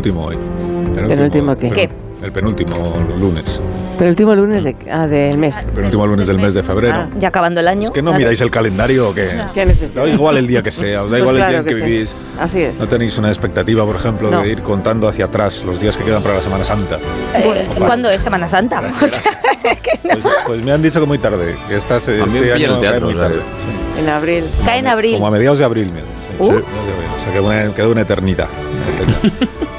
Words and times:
penúltimo. 0.00 0.30
El 0.30 0.38
penúltimo 0.38 0.96
hoy. 0.96 1.08
¿Penúltimo 1.08 1.56
qué? 1.56 1.70
¿Qué? 1.70 1.90
El 2.22 2.30
penúltimo 2.32 2.76
lunes. 3.18 3.60
Pero 3.98 4.04
el 4.04 4.10
último 4.10 4.34
lunes 4.34 4.62
de, 4.64 4.74
ah, 4.90 5.06
del 5.08 5.36
mes. 5.38 5.58
El 5.66 5.72
penúltimo 5.72 6.06
lunes 6.06 6.26
del 6.26 6.38
mes 6.38 6.54
de 6.54 6.62
febrero. 6.62 6.94
Ah. 6.96 7.08
Ya 7.18 7.28
acabando 7.28 7.60
el 7.60 7.66
año. 7.68 7.82
Es 7.84 7.90
que 7.90 8.00
no 8.00 8.10
claro. 8.10 8.18
miráis 8.20 8.40
el 8.40 8.50
calendario 8.50 9.08
o 9.10 9.14
qué. 9.14 9.26
¿Qué? 9.52 9.66
Da 9.94 10.06
igual 10.08 10.36
el 10.38 10.46
día 10.46 10.62
que 10.62 10.70
sea, 10.70 11.02
os 11.02 11.10
da 11.10 11.18
Pues 11.18 11.20
igual 11.20 11.36
el 11.36 11.42
claro 11.42 11.50
día 11.50 11.58
en 11.60 11.66
que, 11.66 11.74
sí. 11.74 11.82
vivís. 11.92 12.14
Así 12.38 12.62
es. 12.62 12.78
No 12.78 12.86
tenéis 12.88 13.18
una 13.18 13.28
expectativa, 13.28 13.84
por 13.84 13.96
ejemplo, 13.96 14.30
No. 14.30 14.40
de 14.42 14.48
ir 14.50 14.62
contando 14.62 15.08
hacia 15.08 15.24
atrás 15.26 15.64
los 15.64 15.80
días 15.80 15.96
que 15.96 16.04
quedan 16.04 16.22
para 16.22 16.36
la 16.36 16.42
Semana 16.42 16.64
Santa. 16.64 16.98
Eh. 17.34 17.68
¿Cuándo 17.76 18.08
es 18.08 18.22
Semana 18.22 18.46
Santa? 18.48 18.80
O 19.02 19.08
sea, 19.08 19.20
que 19.82 19.98
no. 20.08 20.20
Pues, 20.20 20.34
pues 20.46 20.62
me 20.64 20.72
han 20.72 20.80
dicho 20.82 21.00
que 21.00 21.06
muy 21.06 21.18
tarde, 21.18 21.56
que 21.68 21.76
estás, 21.76 22.06
este 22.08 22.52
año 22.52 22.74
el 22.74 22.78
teatro, 22.80 23.06
muy 23.06 23.14
tarde. 23.16 23.40
sí. 23.56 24.00
En 24.00 24.08
abril. 24.08 24.44
Cae 24.64 24.78
en 24.78 24.86
abril. 24.86 25.14
Como 25.14 25.26
a 25.26 25.30
mediados 25.30 25.58
de 25.58 25.64
abril, 25.64 25.90
mira. 25.92 26.04
Sí, 26.04 26.36
Uh. 26.38 26.44
sí, 26.44 26.50
abril. 26.52 26.64
O 26.64 27.24
sea, 27.24 27.32
que 27.32 27.40
una- 27.40 27.74
queda 27.74 27.88
una 27.88 28.00
eternidad. 28.02 28.48
Una 28.48 28.94
eternidad. 29.10 29.48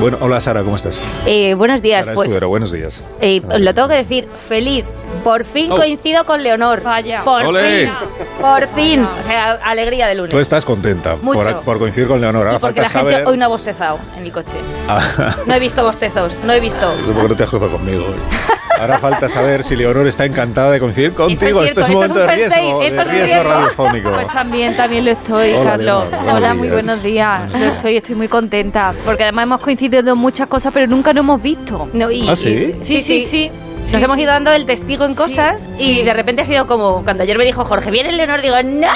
Bueno, 0.00 0.18
hola 0.20 0.40
Sara, 0.40 0.64
¿cómo 0.64 0.74
estás? 0.76 0.98
Eh, 1.26 1.54
buenos 1.54 1.80
días. 1.82 2.00
Sara 2.04 2.14
Pues 2.14 2.26
Escudero, 2.26 2.48
buenos 2.48 2.72
días. 2.72 3.02
eh, 3.20 3.40
lo 3.58 3.72
tengo 3.74 3.88
que 3.88 3.94
decir, 3.96 4.28
feliz. 4.48 4.84
Por 5.24 5.44
fin 5.44 5.70
Oh. 5.72 5.76
coincido 5.76 6.24
con 6.24 6.42
Leonor. 6.42 6.82
Vaya. 6.82 7.22
Por 7.24 7.42
Ole. 7.44 7.86
fin. 7.86 7.92
Por 8.40 8.68
fin. 8.68 9.04
O 9.04 9.24
sea, 9.26 9.52
alegría 9.64 10.06
de 10.08 10.14
lunes. 10.16 10.30
Tú 10.30 10.38
estás 10.38 10.64
contenta 10.64 11.16
Mucho. 11.22 11.38
por, 11.42 11.60
por 11.62 11.78
coincidir 11.78 12.08
con 12.08 12.20
Leonor. 12.20 12.44
Y 12.44 12.48
Ahora 12.48 12.58
porque 12.58 12.80
falta 12.80 12.82
la 12.82 13.00
gente 13.00 13.12
saber... 13.12 13.26
hoy 13.28 13.36
no 13.38 13.44
ha 13.44 13.48
bostezado 13.48 13.98
en 14.16 14.22
mi 14.22 14.30
coche. 14.30 14.50
Ah, 14.88 15.34
No 15.46 15.54
he 15.54 15.58
visto 15.60 15.82
bostezos, 15.82 16.38
no 16.44 16.52
he 16.52 16.60
visto. 16.60 16.92
Porque 17.14 17.28
no 17.28 17.36
te 17.36 17.42
has 17.44 17.50
cruzado 17.50 17.72
conmigo 17.72 18.04
hoy. 18.06 18.14
Ahora 18.80 18.98
falta 18.98 19.28
saber 19.28 19.62
si 19.64 19.76
Leonor 19.76 20.06
está 20.06 20.24
encantada 20.24 20.70
de 20.72 20.80
coincidir 20.80 21.12
contigo. 21.12 21.40
cierto, 21.40 21.64
Esto 21.64 21.80
es 21.80 21.88
un 21.88 21.94
momento 21.94 22.20
es 22.20 22.26
de 22.26 22.34
riesgo, 22.34 22.80
de 22.80 23.04
riesgo 23.04 23.42
radiofónico. 23.42 24.10
Pues 24.12 24.28
también, 24.32 24.76
también 24.76 25.04
lo 25.04 25.10
estoy, 25.12 25.52
Hola, 25.52 25.70
Carlos. 25.70 26.10
Leonor, 26.10 26.34
Hola, 26.36 26.54
muy 26.54 26.68
buenos 26.68 27.02
días. 27.02 27.50
Lo 27.52 27.58
estoy, 27.58 27.96
estoy 27.96 28.14
muy 28.14 28.28
contenta. 28.28 28.94
Porque 29.04 29.24
además 29.24 29.44
hemos 29.44 29.62
coincidido 29.62 30.12
en 30.12 30.18
muchas 30.18 30.46
cosas, 30.48 30.72
pero 30.72 30.86
nunca 30.86 31.12
nos 31.12 31.24
hemos 31.24 31.42
visto. 31.42 31.88
No, 31.92 32.10
y- 32.10 32.26
¿Ah, 32.28 32.36
sí? 32.36 32.74
y- 32.80 32.84
Sí, 32.84 33.00
sí, 33.02 33.20
sí. 33.22 33.50
Sí. 33.90 34.04
hemos 34.04 34.18
ido 34.18 34.30
dando 34.32 34.52
el 34.52 34.66
testigo 34.66 35.04
en 35.04 35.14
cosas 35.14 35.68
y 35.78 36.02
de 36.02 36.12
repente 36.12 36.42
ha 36.42 36.44
sido 36.44 36.66
como 36.66 37.02
cuando 37.04 37.22
ayer 37.22 37.38
me 37.38 37.44
dijo 37.44 37.64
Jorge, 37.64 37.90
viene 37.90 38.12
Leonor, 38.12 38.42
digo, 38.42 38.56
¡No! 38.62 38.88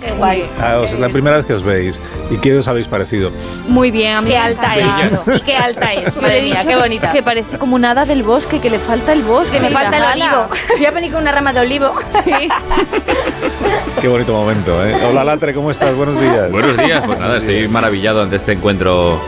¡Qué 0.00 0.12
guay! 0.12 0.44
Ah, 0.60 0.78
o 0.80 0.86
sea, 0.86 0.94
es 0.94 1.00
la 1.00 1.08
primera 1.08 1.36
vez 1.36 1.46
que 1.46 1.54
os 1.54 1.62
veis. 1.62 2.00
¿Y 2.30 2.36
qué 2.38 2.56
os 2.58 2.66
habéis 2.68 2.88
parecido? 2.88 3.30
Muy 3.68 3.90
bien, 3.90 4.16
a 4.16 4.20
mí 4.20 4.30
¡Qué 4.30 4.36
alta 4.36 4.76
es! 4.76 5.20
Y 5.36 5.40
qué 5.40 5.54
alta 5.54 5.92
es, 5.92 6.16
madre 6.16 6.42
mía, 6.42 6.64
qué 6.66 6.76
bonita. 6.76 7.12
Que 7.12 7.22
parece 7.22 7.58
como 7.58 7.76
una 7.76 7.92
hada 7.92 8.04
del 8.04 8.22
bosque, 8.22 8.60
que 8.60 8.70
le 8.70 8.78
falta 8.78 9.12
el 9.12 9.22
bosque. 9.22 9.58
Que 9.58 9.62
me 9.62 9.70
falta 9.70 9.96
el 9.96 10.04
olivo. 10.20 10.48
Voy 10.76 10.86
a 10.86 10.90
venir 10.90 11.12
con 11.12 11.22
una 11.22 11.32
rama 11.32 11.52
de 11.52 11.60
olivo. 11.60 11.94
Sí. 12.24 12.32
Qué 14.00 14.08
bonito 14.08 14.32
momento, 14.32 14.84
¿eh? 14.84 14.96
Hola 15.06 15.22
Latre, 15.22 15.54
¿cómo 15.54 15.70
estás? 15.70 15.94
Buenos 15.94 16.18
días. 16.20 16.50
Buenos 16.50 16.76
días, 16.76 17.02
pues 17.06 17.18
nada, 17.18 17.36
estoy 17.36 17.68
maravillado 17.68 18.22
ante 18.22 18.36
este 18.36 18.52
encuentro 18.52 19.20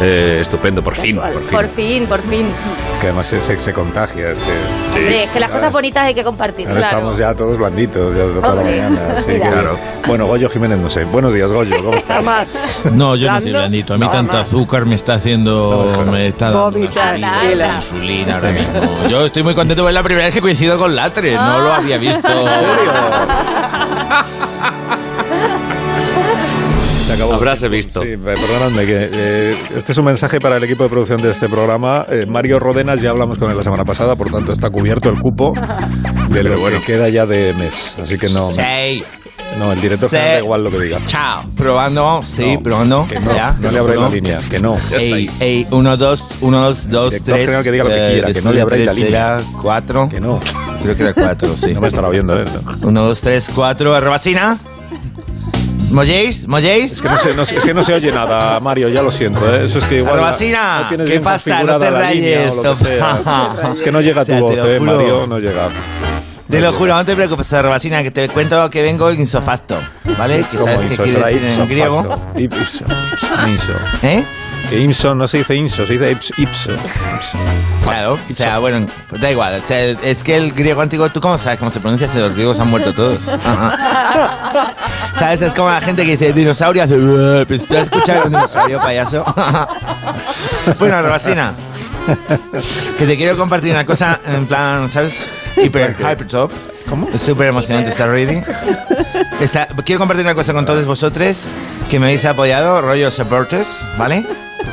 eh, 0.00 0.38
estupendo, 0.40 0.82
por 0.82 0.94
fin, 0.94 1.16
por 1.16 1.42
fin. 1.42 1.50
Por 1.50 1.68
fin, 1.68 2.06
por 2.06 2.18
fin. 2.20 2.46
Es 2.92 2.98
que 2.98 3.06
además 3.08 3.26
se, 3.26 3.40
se- 3.40 3.58
se 3.58 3.72
contagia 3.72 4.30
este... 4.30 4.50
Hombre, 4.88 5.24
es 5.24 5.30
que 5.30 5.40
las 5.40 5.50
cosas 5.50 5.72
bonitas 5.72 6.04
hay 6.04 6.14
que 6.14 6.24
compartir. 6.24 6.68
Ahora 6.68 6.80
claro. 6.80 6.96
estamos 6.96 7.18
ya 7.18 7.34
todos 7.34 7.58
blanditos, 7.58 8.14
ya 8.16 8.24
toda 8.40 8.54
la 8.54 8.62
mañana. 8.62 9.16
sí, 9.20 9.32
Claro. 9.40 9.78
Bueno, 10.06 10.26
Goyo 10.26 10.48
Jiménez, 10.50 10.78
no 10.78 10.90
sé. 10.90 11.04
Buenos 11.04 11.32
días, 11.34 11.52
Goyo, 11.52 11.76
¿cómo 11.82 11.96
estás? 11.96 12.24
Más. 12.24 12.48
No, 12.92 13.16
yo 13.16 13.30
no 13.30 13.38
estoy 13.38 13.52
blandito. 13.52 13.94
A 13.94 13.98
mí 13.98 14.04
No, 14.04 14.10
tanta 14.10 14.38
más. 14.38 14.48
azúcar 14.48 14.84
me 14.86 14.94
está 14.94 15.14
haciendo. 15.14 15.86
No, 16.04 16.12
me 16.12 16.26
está 16.28 16.46
dando 16.46 16.66
una 16.66 16.70
Vomitar, 16.78 17.14
subida, 17.14 17.30
tranquila. 17.30 17.64
una 17.66 17.74
insulina 17.76 18.34
ahora 18.36 18.52
mismo. 18.52 19.08
Yo 19.08 19.26
estoy 19.26 19.42
muy 19.42 19.54
contento, 19.54 19.88
es 19.88 19.94
la 19.94 20.02
primera 20.02 20.26
vez 20.26 20.34
que 20.34 20.40
coincido 20.40 20.78
con 20.78 20.94
Latre. 20.94 21.34
No 21.34 21.58
lo 21.60 21.72
había 21.72 21.98
visto. 21.98 22.28
Se 22.28 22.34
acabó. 27.24 27.34
Habráse 27.34 27.68
visto. 27.68 28.02
Sí, 28.02 28.08
eh, 28.10 28.18
perdonadme, 28.18 28.86
que 28.86 29.10
eh, 29.12 29.56
este 29.76 29.92
es 29.92 29.98
un 29.98 30.04
mensaje 30.04 30.40
para 30.40 30.56
el 30.56 30.64
equipo 30.64 30.84
de 30.84 30.90
producción 30.90 31.20
de 31.22 31.30
este 31.30 31.48
programa. 31.48 32.06
Eh, 32.08 32.26
Mario 32.26 32.58
Rodenas, 32.58 33.00
ya 33.00 33.10
hablamos 33.10 33.38
con 33.38 33.50
él 33.50 33.56
la 33.56 33.62
semana 33.62 33.84
pasada, 33.84 34.16
por 34.16 34.30
tanto 34.30 34.52
está 34.52 34.70
cubierto 34.70 35.08
el 35.10 35.18
cupo 35.20 35.52
de 36.30 36.42
lo 36.44 36.56
que 36.56 36.80
queda 36.86 37.08
ya 37.08 37.26
de 37.26 37.52
mes. 37.54 37.94
Así 38.02 38.18
que 38.18 38.28
no, 38.28 38.46
Sí. 38.50 39.02
no 39.58 39.72
el 39.72 39.80
director 39.80 40.08
general 40.10 40.32
da 40.34 40.38
igual 40.40 40.64
lo 40.64 40.70
que 40.70 40.78
diga. 40.80 40.98
Chao. 41.04 41.44
Probando, 41.56 42.20
sí, 42.22 42.54
No, 42.56 42.62
probando. 42.62 43.06
que 43.08 43.20
no, 43.20 43.34
Ya, 43.34 43.56
no 43.60 43.70
le 43.70 43.78
abráis 43.78 44.00
la 44.00 44.06
uno. 44.06 44.14
línea, 44.14 44.40
que 44.50 44.58
no. 44.60 44.76
Ey, 44.98 45.30
ey, 45.40 45.66
uno, 45.70 45.96
dos, 45.96 46.24
uno, 46.40 46.60
dos, 46.62 46.88
dos, 46.88 47.10
Director 47.10 47.34
tres. 47.34 47.44
general 47.46 47.64
que 47.64 47.70
diga 47.72 47.84
lo 47.84 47.90
que 47.90 47.96
eh, 48.08 48.12
quiera, 48.12 48.32
que 48.32 48.42
no 48.42 48.52
le 48.52 48.60
abráis 48.60 48.86
la 48.86 48.92
línea. 48.94 49.36
cuatro. 49.60 50.08
Que 50.08 50.20
no. 50.20 50.40
Creo 50.82 50.96
que 50.96 51.02
era 51.02 51.14
cuatro, 51.14 51.56
sí. 51.56 51.72
No 51.74 51.80
me 51.80 51.88
estará 51.88 52.08
viendo, 52.08 52.36
¿eh? 52.36 52.44
Uno, 52.82 53.04
dos, 53.04 53.20
tres, 53.20 53.50
cuatro. 53.54 53.94
Arrobacina. 53.94 54.58
¿Molléis? 55.92 56.46
¿Molléis? 56.48 56.92
Es 56.92 57.02
que, 57.02 57.08
no 57.08 57.18
se, 57.18 57.34
no 57.34 57.42
es 57.42 57.64
que 57.64 57.74
no 57.74 57.82
se 57.82 57.94
oye 57.94 58.10
nada, 58.10 58.58
Mario, 58.60 58.88
ya 58.88 59.02
lo 59.02 59.12
siento. 59.12 59.40
¿eh? 59.54 59.64
Eso 59.66 59.78
es 59.78 59.84
que 59.84 59.98
igual. 59.98 60.16
No 60.16 61.04
¿qué 61.04 61.20
pasa? 61.20 61.62
No 61.62 61.78
te 61.78 61.90
rayes. 61.90 62.54
Es 63.74 63.82
que 63.82 63.92
no 63.92 64.00
llega 64.00 64.22
O 64.22 64.24
sea, 64.24 64.38
tu 64.38 64.44
voz, 64.44 64.56
¿eh. 64.56 64.80
Mario? 64.80 65.26
No 65.26 65.38
llega. 65.38 65.68
Te 66.48 66.60
lo 66.60 66.72
juro, 66.72 66.94
no 66.94 67.04
te 67.04 67.14
preocupes, 67.14 67.50
Arbacina, 67.54 68.02
que 68.02 68.10
te 68.10 68.28
cuento 68.28 68.68
que 68.68 68.82
vengo 68.82 69.10
insofacto, 69.10 69.76
¿vale? 70.18 70.44
Que 70.50 70.58
¿Cómo 70.58 70.72
sabes 70.72 70.90
qué 70.90 70.96
quiere 71.02 71.24
decir 71.24 71.60
en 71.60 71.68
griego. 71.68 72.20
Inso. 72.36 72.84
¿Eh? 74.02 74.22
Que 74.70 74.78
Imso 74.80 75.14
no 75.14 75.28
se 75.28 75.38
dice 75.38 75.54
inso, 75.54 75.84
se 75.86 75.92
dice 75.98 76.12
ips- 76.16 76.32
ipso. 76.38 76.70
Ipso. 77.16 77.38
Claro, 77.84 78.14
o 78.14 78.32
sea, 78.32 78.58
bueno, 78.58 78.86
pues 79.08 79.20
da 79.20 79.30
igual. 79.30 79.60
O 79.62 79.66
sea, 79.66 79.84
es 79.90 80.22
que 80.24 80.36
el 80.36 80.52
griego 80.52 80.80
antiguo, 80.80 81.08
¿tú 81.10 81.20
cómo 81.20 81.36
sabes 81.36 81.58
cómo 81.58 81.70
se 81.70 81.80
pronuncia 81.80 82.06
si 82.08 82.18
los 82.18 82.32
griegos 82.32 82.58
han 82.60 82.70
muerto 82.70 82.92
todos? 82.94 83.28
Ajá. 83.28 84.74
¿Sabes? 85.18 85.42
Es 85.42 85.52
como 85.52 85.68
la 85.68 85.80
gente 85.80 86.04
que 86.04 86.12
dice 86.16 86.32
dinosaurio, 86.32 86.84
hace... 86.84 86.96
"Buh", 86.96 87.44
Pues 87.46 87.66
tú 87.66 87.76
has 87.76 87.82
escuchado 87.84 88.24
un 88.24 88.30
dinosaurio, 88.30 88.78
payaso. 88.80 89.24
bueno, 90.78 90.96
Arbacina, 90.96 91.54
que 92.98 93.06
te 93.06 93.16
quiero 93.16 93.36
compartir 93.36 93.72
una 93.72 93.84
cosa 93.84 94.20
en 94.26 94.46
plan, 94.46 94.88
¿sabes? 94.88 95.30
Hiper, 95.56 95.94
hyper 95.98 96.26
top. 96.28 96.52
¿Cómo? 96.88 97.08
Es 97.12 97.22
súper 97.22 97.48
emocionante 97.48 97.90
esta 97.90 98.06
reading. 98.06 98.42
Está- 99.40 99.66
quiero 99.84 99.98
compartir 99.98 100.24
una 100.24 100.34
cosa 100.34 100.52
con 100.52 100.64
todos 100.64 100.84
vosotros 100.86 101.44
que 101.90 101.98
me 101.98 102.06
habéis 102.06 102.24
apoyado, 102.24 102.80
rollo 102.80 103.10
supporters, 103.10 103.80
¿vale? 103.98 104.24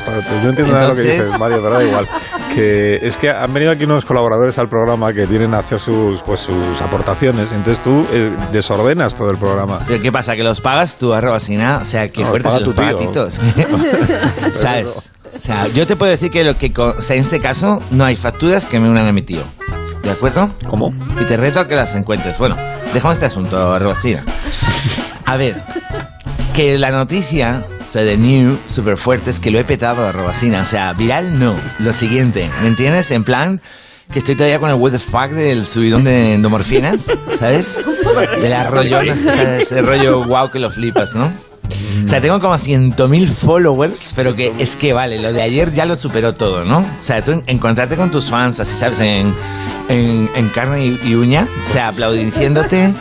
Bueno, 0.06 0.22
pues 0.28 0.42
no 0.42 0.50
entiendo 0.50 0.72
nada 0.72 0.82
de 0.84 0.88
lo 0.90 0.94
que 0.96 1.02
dices, 1.02 1.38
Mario, 1.38 1.58
pero 1.62 1.70
da 1.74 1.84
igual. 1.84 2.08
Que 2.54 2.96
es 3.02 3.16
que 3.16 3.30
han 3.30 3.52
venido 3.52 3.72
aquí 3.72 3.84
unos 3.84 4.04
colaboradores 4.04 4.58
al 4.58 4.68
programa 4.68 5.12
que 5.12 5.26
vienen 5.26 5.54
a 5.54 5.58
hacer 5.58 5.78
sus, 5.78 6.20
pues, 6.22 6.40
sus 6.40 6.80
aportaciones. 6.80 7.52
Entonces 7.52 7.82
tú 7.82 8.04
eh, 8.12 8.30
desordenas 8.52 9.14
todo 9.14 9.30
el 9.30 9.36
programa. 9.38 9.80
Pero 9.86 10.02
¿qué 10.02 10.10
pasa? 10.10 10.34
¿Que 10.36 10.42
los 10.42 10.60
pagas 10.60 10.98
tú, 10.98 11.12
arroba 11.14 11.38
Sina? 11.40 11.78
O 11.80 11.84
sea, 11.84 12.08
que 12.10 12.22
No, 12.22 12.30
fuertes 12.30 12.54
los 12.54 12.64
tu 12.64 12.72
tío. 12.72 12.82
pagatitos. 12.82 13.40
¿Sabes? 14.52 15.12
O 15.32 15.38
sea, 15.38 15.68
yo 15.68 15.86
te 15.86 15.94
puedo 15.96 16.10
decir 16.10 16.30
que 16.30 16.42
lo 16.42 16.56
que... 16.58 16.72
O 16.76 17.00
sea, 17.00 17.14
en 17.16 17.22
este 17.22 17.38
caso 17.40 17.80
no 17.92 18.04
hay 18.04 18.16
facturas 18.16 18.66
que 18.66 18.80
me 18.80 18.88
unan 18.90 19.06
a 19.06 19.12
mi 19.12 19.22
tío. 19.22 19.42
¿De 20.02 20.10
acuerdo? 20.10 20.50
¿Cómo? 20.68 20.92
Y 21.20 21.24
te 21.24 21.36
reto 21.36 21.60
a 21.60 21.68
que 21.68 21.76
las 21.76 21.94
encuentres. 21.94 22.38
Bueno, 22.38 22.56
dejamos 22.92 23.14
este 23.16 23.26
asunto, 23.26 23.72
arroba 23.72 23.94
Sina. 23.94 24.24
A 25.26 25.36
ver, 25.36 25.62
que 26.54 26.78
la 26.78 26.90
noticia 26.90 27.64
de 27.98 28.16
New 28.16 28.56
súper 28.66 28.96
fuerte 28.96 29.30
es 29.30 29.40
que 29.40 29.50
lo 29.50 29.58
he 29.58 29.64
petado 29.64 30.06
arroba 30.06 30.32
Sina. 30.32 30.62
O 30.62 30.66
sea, 30.66 30.92
viral 30.92 31.38
no. 31.40 31.54
Lo 31.80 31.92
siguiente, 31.92 32.48
¿me 32.62 32.68
entiendes? 32.68 33.10
En 33.10 33.24
plan... 33.24 33.60
Que 34.12 34.18
estoy 34.18 34.34
todavía 34.34 34.58
con 34.58 34.68
el 34.70 34.74
what 34.74 34.90
the 34.90 34.98
fuck 34.98 35.28
del 35.30 35.64
subidón 35.64 36.02
de 36.02 36.34
endorfinas, 36.34 37.06
¿sabes? 37.38 37.76
De 38.42 38.48
las 38.48 38.68
rollonas, 38.68 39.18
ese, 39.22 39.62
ese 39.62 39.82
rollo 39.82 40.24
wow 40.24 40.50
que 40.50 40.58
lo 40.58 40.68
flipas, 40.68 41.14
¿no? 41.14 41.32
O 42.04 42.08
sea, 42.08 42.20
tengo 42.20 42.40
como 42.40 42.54
100.000 42.56 43.28
followers, 43.28 44.12
pero 44.16 44.34
que 44.34 44.52
es 44.58 44.74
que 44.74 44.92
vale, 44.92 45.20
lo 45.20 45.32
de 45.32 45.42
ayer 45.42 45.72
ya 45.72 45.84
lo 45.86 45.94
superó 45.94 46.34
todo, 46.34 46.64
¿no? 46.64 46.78
O 46.78 46.86
sea, 46.98 47.22
tú 47.22 47.30
en- 47.30 47.44
encontrarte 47.46 47.96
con 47.96 48.10
tus 48.10 48.30
fans, 48.30 48.58
así 48.58 48.76
sabes, 48.76 48.98
en, 48.98 49.32
en, 49.88 50.28
en 50.34 50.48
carne 50.48 50.86
y, 50.86 51.00
y 51.04 51.14
uña, 51.14 51.46
o 51.62 51.66
sea, 51.72 51.86
aplaudiéndote 51.86 52.92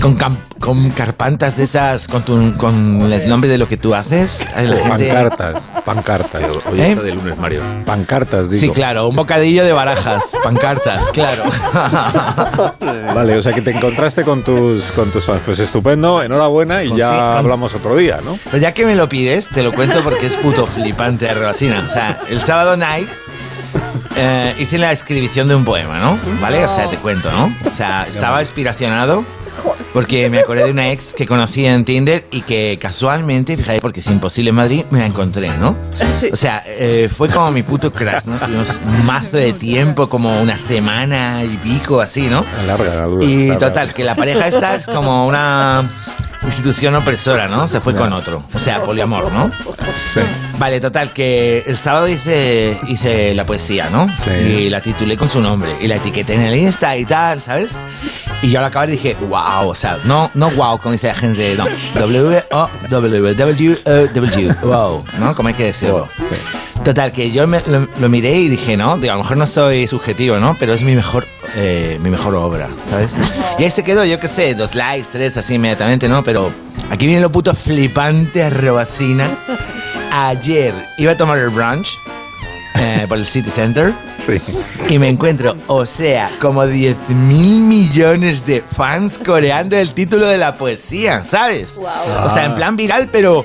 con, 0.00 0.16
cam- 0.16 0.36
con 0.62 0.90
carpantas 0.90 1.56
de 1.56 1.64
esas, 1.64 2.06
con, 2.06 2.22
tu, 2.22 2.56
con 2.56 3.12
el 3.12 3.28
nombre 3.28 3.50
de 3.50 3.58
lo 3.58 3.66
que 3.66 3.76
tú 3.76 3.96
haces. 3.96 4.42
eh, 4.56 4.62
La 4.68 4.76
gente... 4.76 5.08
Pancartas. 5.08 5.62
Pancartas. 5.84 6.42
Hoy 6.70 6.80
¿Eh? 6.80 6.90
está 6.90 7.02
de 7.02 7.10
lunes, 7.16 7.36
Mario. 7.36 7.62
Pancartas, 7.84 8.48
digo. 8.48 8.60
Sí, 8.60 8.70
claro, 8.70 9.08
un 9.08 9.16
bocadillo 9.16 9.64
de 9.64 9.72
barajas, 9.72 10.22
pancartas, 10.44 11.10
claro. 11.10 11.42
Vale, 13.14 13.36
o 13.36 13.42
sea 13.42 13.52
que 13.52 13.60
te 13.60 13.72
encontraste 13.72 14.22
con 14.22 14.44
tus, 14.44 14.84
con 14.92 15.10
tus 15.10 15.24
fans. 15.24 15.42
Pues 15.44 15.58
estupendo, 15.58 16.22
enhorabuena 16.22 16.84
y 16.84 16.94
ya 16.96 17.08
sí, 17.08 17.14
con- 17.16 17.24
hablamos 17.38 17.74
otro 17.74 17.96
día, 17.96 18.20
¿no? 18.24 18.38
Pues 18.48 18.62
ya 18.62 18.72
que 18.72 18.86
me 18.86 18.94
lo 18.94 19.08
pides, 19.08 19.48
te 19.48 19.64
lo 19.64 19.72
cuento 19.72 20.00
porque 20.04 20.26
es 20.26 20.36
puto 20.36 20.64
flipante, 20.66 21.28
Arrobasina. 21.28 21.84
O 21.84 21.92
sea, 21.92 22.20
el 22.30 22.40
sábado 22.40 22.76
night 22.76 23.08
eh, 24.16 24.54
hice 24.60 24.78
la 24.78 24.92
escribición 24.92 25.48
de 25.48 25.56
un 25.56 25.64
poema, 25.64 25.98
¿no? 25.98 26.18
¿Vale? 26.40 26.64
O 26.64 26.68
sea, 26.72 26.88
te 26.88 26.98
cuento, 26.98 27.32
¿no? 27.32 27.52
O 27.66 27.72
sea, 27.72 28.06
estaba 28.06 28.40
inspiracionado 28.40 29.24
porque 29.92 30.30
me 30.30 30.38
acordé 30.38 30.64
de 30.64 30.70
una 30.70 30.90
ex 30.90 31.14
que 31.14 31.26
conocí 31.26 31.66
en 31.66 31.84
Tinder 31.84 32.26
y 32.30 32.42
que 32.42 32.78
casualmente, 32.80 33.56
fíjate, 33.56 33.80
porque 33.80 34.00
es 34.00 34.06
imposible 34.08 34.50
en 34.50 34.56
Madrid, 34.56 34.84
me 34.90 35.00
la 35.00 35.06
encontré, 35.06 35.50
¿no? 35.58 35.76
O 36.32 36.36
sea, 36.36 36.62
eh, 36.66 37.08
fue 37.14 37.28
como 37.28 37.50
mi 37.50 37.62
puto 37.62 37.92
crash, 37.92 38.24
¿no? 38.24 38.36
Estuvimos 38.36 38.78
un 38.84 39.04
mazo 39.04 39.36
de 39.36 39.52
tiempo, 39.52 40.08
como 40.08 40.40
una 40.40 40.56
semana 40.56 41.44
y 41.44 41.56
pico, 41.56 42.00
así, 42.00 42.28
¿no? 42.28 42.44
Larga, 42.66 42.94
la 42.94 43.04
dura. 43.04 43.24
Y 43.24 43.48
larga. 43.48 43.68
total, 43.68 43.92
que 43.92 44.04
la 44.04 44.14
pareja 44.14 44.46
esta 44.46 44.74
es 44.74 44.86
como 44.86 45.26
una 45.26 45.88
institución 46.44 46.94
opresora, 46.94 47.48
¿no? 47.48 47.66
Se 47.68 47.80
fue 47.80 47.94
con 47.94 48.12
otro. 48.12 48.42
O 48.52 48.58
sea, 48.58 48.82
poliamor, 48.82 49.30
¿no? 49.32 49.50
Sí. 50.14 50.20
Vale, 50.62 50.78
total, 50.78 51.12
que 51.12 51.64
el 51.66 51.76
sábado 51.76 52.06
hice, 52.06 52.78
hice 52.86 53.34
la 53.34 53.44
poesía, 53.44 53.90
¿no? 53.90 54.08
Sí. 54.08 54.30
Y 54.30 54.70
la 54.70 54.80
titulé 54.80 55.16
con 55.16 55.28
su 55.28 55.40
nombre. 55.40 55.76
Y 55.80 55.88
la 55.88 55.96
etiqueté 55.96 56.34
en 56.34 56.42
el 56.42 56.54
Insta 56.54 56.96
y 56.96 57.04
tal, 57.04 57.42
¿sabes? 57.42 57.80
Y 58.42 58.50
yo 58.50 58.60
al 58.60 58.66
acabar 58.66 58.88
dije, 58.88 59.16
wow, 59.28 59.68
o 59.70 59.74
sea, 59.74 59.98
no, 60.04 60.30
no 60.34 60.50
wow, 60.50 60.78
como 60.78 60.92
dice 60.92 61.08
la 61.08 61.16
gente, 61.16 61.56
no. 61.56 61.66
W-O-W-W-W, 61.98 64.54
wow, 64.62 65.04
¿no? 65.18 65.34
Como 65.34 65.48
hay 65.48 65.54
que 65.54 65.64
decirlo. 65.64 66.06
Total, 66.84 67.10
que 67.10 67.32
yo 67.32 67.48
me- 67.48 67.62
lo, 67.66 67.88
lo 68.00 68.08
miré 68.08 68.38
y 68.38 68.48
dije, 68.48 68.76
no, 68.76 68.96
digo, 68.98 69.14
a 69.14 69.16
lo 69.16 69.22
mejor 69.24 69.36
no 69.38 69.46
soy 69.46 69.88
subjetivo, 69.88 70.38
¿no? 70.38 70.56
Pero 70.60 70.74
es 70.74 70.84
mi 70.84 70.94
mejor, 70.94 71.26
eh, 71.56 71.98
mi 72.00 72.08
mejor 72.08 72.36
obra, 72.36 72.68
¿sabes? 72.88 73.16
Y 73.58 73.64
ahí 73.64 73.70
se 73.70 73.82
quedó, 73.82 74.04
yo 74.04 74.20
qué 74.20 74.28
sé, 74.28 74.54
dos 74.54 74.76
likes, 74.76 75.08
tres, 75.10 75.36
así 75.36 75.54
inmediatamente, 75.54 76.08
¿no? 76.08 76.22
Pero 76.22 76.52
aquí 76.88 77.06
viene 77.06 77.20
lo 77.20 77.32
puto 77.32 77.52
flipante, 77.52 78.44
arrobacina. 78.44 79.28
Ayer 80.14 80.74
iba 80.98 81.12
a 81.12 81.16
tomar 81.16 81.38
el 81.38 81.48
brunch 81.48 81.98
eh, 82.74 83.06
por 83.08 83.16
el 83.16 83.24
City 83.24 83.48
Center 83.48 83.94
Sí. 84.26 84.40
y 84.88 84.98
me 85.00 85.08
encuentro, 85.08 85.56
o 85.66 85.84
sea, 85.84 86.30
como 86.40 86.64
10 86.64 87.08
mil 87.08 87.62
millones 87.62 88.46
de 88.46 88.62
fans 88.62 89.18
coreando 89.18 89.76
el 89.76 89.94
título 89.94 90.26
de 90.28 90.38
la 90.38 90.54
poesía, 90.54 91.24
¿sabes? 91.24 91.76
O 92.22 92.28
sea, 92.28 92.44
en 92.44 92.54
plan 92.54 92.76
viral, 92.76 93.08
pero... 93.10 93.44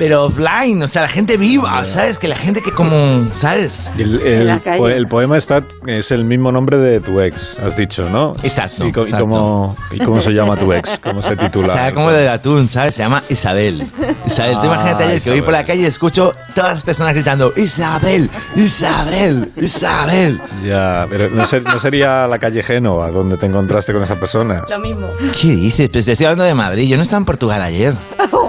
Pero 0.00 0.24
offline, 0.24 0.82
o 0.82 0.88
sea, 0.88 1.02
la 1.02 1.08
gente 1.08 1.36
viva, 1.36 1.84
¿sabes? 1.84 2.18
Que 2.18 2.26
la 2.26 2.34
gente 2.34 2.62
que 2.62 2.72
como, 2.72 3.28
¿sabes? 3.34 3.90
El, 3.98 4.18
el, 4.22 4.58
po- 4.60 4.88
el 4.88 5.06
poema 5.06 5.36
está, 5.36 5.62
es 5.86 6.10
el 6.10 6.24
mismo 6.24 6.50
nombre 6.50 6.78
de 6.78 7.00
tu 7.00 7.20
ex, 7.20 7.58
has 7.62 7.76
dicho, 7.76 8.08
¿no? 8.08 8.32
Exacto, 8.42 8.86
¿Y, 8.86 8.92
co- 8.92 9.00
y 9.02 9.04
exacto. 9.04 9.26
cómo, 9.26 9.76
¿Y 9.92 9.98
cómo 9.98 10.22
se 10.22 10.30
llama 10.32 10.56
tu 10.56 10.72
ex? 10.72 10.98
¿Cómo 11.02 11.20
se 11.20 11.36
titula? 11.36 11.68
O 11.74 11.76
sea, 11.76 11.92
como 11.92 12.10
del 12.10 12.28
atún, 12.28 12.70
¿sabes? 12.70 12.94
Se 12.94 13.02
llama 13.02 13.22
Isabel. 13.28 13.86
Isabel, 14.26 14.54
tú 14.54 14.60
Ah, 14.62 14.66
imagínate 14.66 15.04
ayer 15.04 15.20
que 15.20 15.28
voy 15.30 15.38
Isabel. 15.40 15.44
por 15.44 15.52
la 15.52 15.64
calle 15.64 15.82
y 15.82 15.84
escucho 15.84 16.34
todas 16.54 16.72
las 16.72 16.82
personas 16.82 17.12
gritando 17.12 17.52
Isabel, 17.56 18.30
Isabel, 18.56 19.52
Isabel. 19.58 20.40
Ya, 20.64 21.06
pero 21.10 21.28
no, 21.28 21.44
ser- 21.46 21.62
no 21.62 21.78
sería 21.78 22.26
la 22.26 22.38
calle 22.38 22.62
Génova 22.62 23.10
donde 23.10 23.36
te 23.36 23.44
encontraste 23.44 23.92
con 23.92 24.02
esas 24.02 24.18
personas. 24.18 24.62
Lo 24.70 24.78
mismo. 24.78 25.08
¿Qué 25.38 25.48
dices? 25.56 25.90
Pues 25.90 26.06
te 26.06 26.12
estoy 26.12 26.24
hablando 26.24 26.44
de 26.44 26.54
Madrid. 26.54 26.88
Yo 26.88 26.96
no 26.96 27.02
estaba 27.02 27.18
en 27.18 27.26
Portugal 27.26 27.60
ayer. 27.60 27.94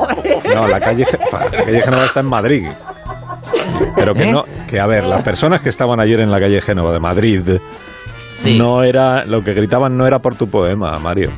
No, 0.53 0.68
la 0.68 0.80
calle, 0.80 1.06
la 1.31 1.63
calle 1.63 1.81
Génova 1.81 2.06
está 2.06 2.19
en 2.21 2.25
Madrid. 2.27 2.68
Pero 3.95 4.13
que 4.13 4.30
¿Eh? 4.30 4.31
no, 4.31 4.45
que 4.69 4.80
a 4.80 4.88
ver, 4.88 5.03
las 5.06 5.24
personas 5.24 5.62
que 5.62 5.69
estaban 5.69 6.00
ayer 6.00 6.19
en 6.21 6.31
la 6.31 6.39
calle 6.39 6.62
Génova 6.62 6.92
de 6.94 7.00
Madrid, 7.00 7.42
Sí. 8.42 8.57
no 8.57 8.81
era, 8.83 9.24
lo 9.25 9.44
que 9.44 9.53
gritaban 9.53 9.95
no 9.98 10.07
era 10.07 10.19
por 10.19 10.36
tu 10.36 10.50
poema, 10.50 10.98
Mario. 11.00 11.31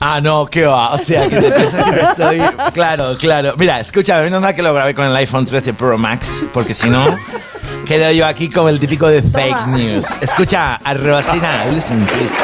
Ah, 0.00 0.20
no, 0.22 0.46
¿qué 0.46 0.64
va? 0.66 0.92
O 0.94 0.98
sea, 0.98 1.26
que 1.28 1.36
te 1.40 1.50
piensas 1.52 1.90
que 1.90 2.00
estoy... 2.00 2.40
Claro, 2.72 3.16
claro. 3.18 3.54
Mira, 3.58 3.80
escucha, 3.80 4.20
menos 4.20 4.40
mal 4.42 4.54
que 4.54 4.62
lo 4.62 4.72
grabé 4.74 4.94
con 4.94 5.06
el 5.06 5.16
iPhone 5.16 5.44
13 5.46 5.74
Pro 5.74 5.96
Max, 5.98 6.44
porque 6.52 6.74
si 6.74 6.88
no, 6.90 7.16
quedo 7.86 8.10
yo 8.12 8.26
aquí 8.26 8.48
como 8.50 8.68
el 8.68 8.78
típico 8.78 9.08
de 9.08 9.22
fake 9.22 9.66
news. 9.68 10.06
Escucha, 10.20 10.74
arrobacina, 10.76 11.64
listen, 11.66 12.04
please. 12.06 12.34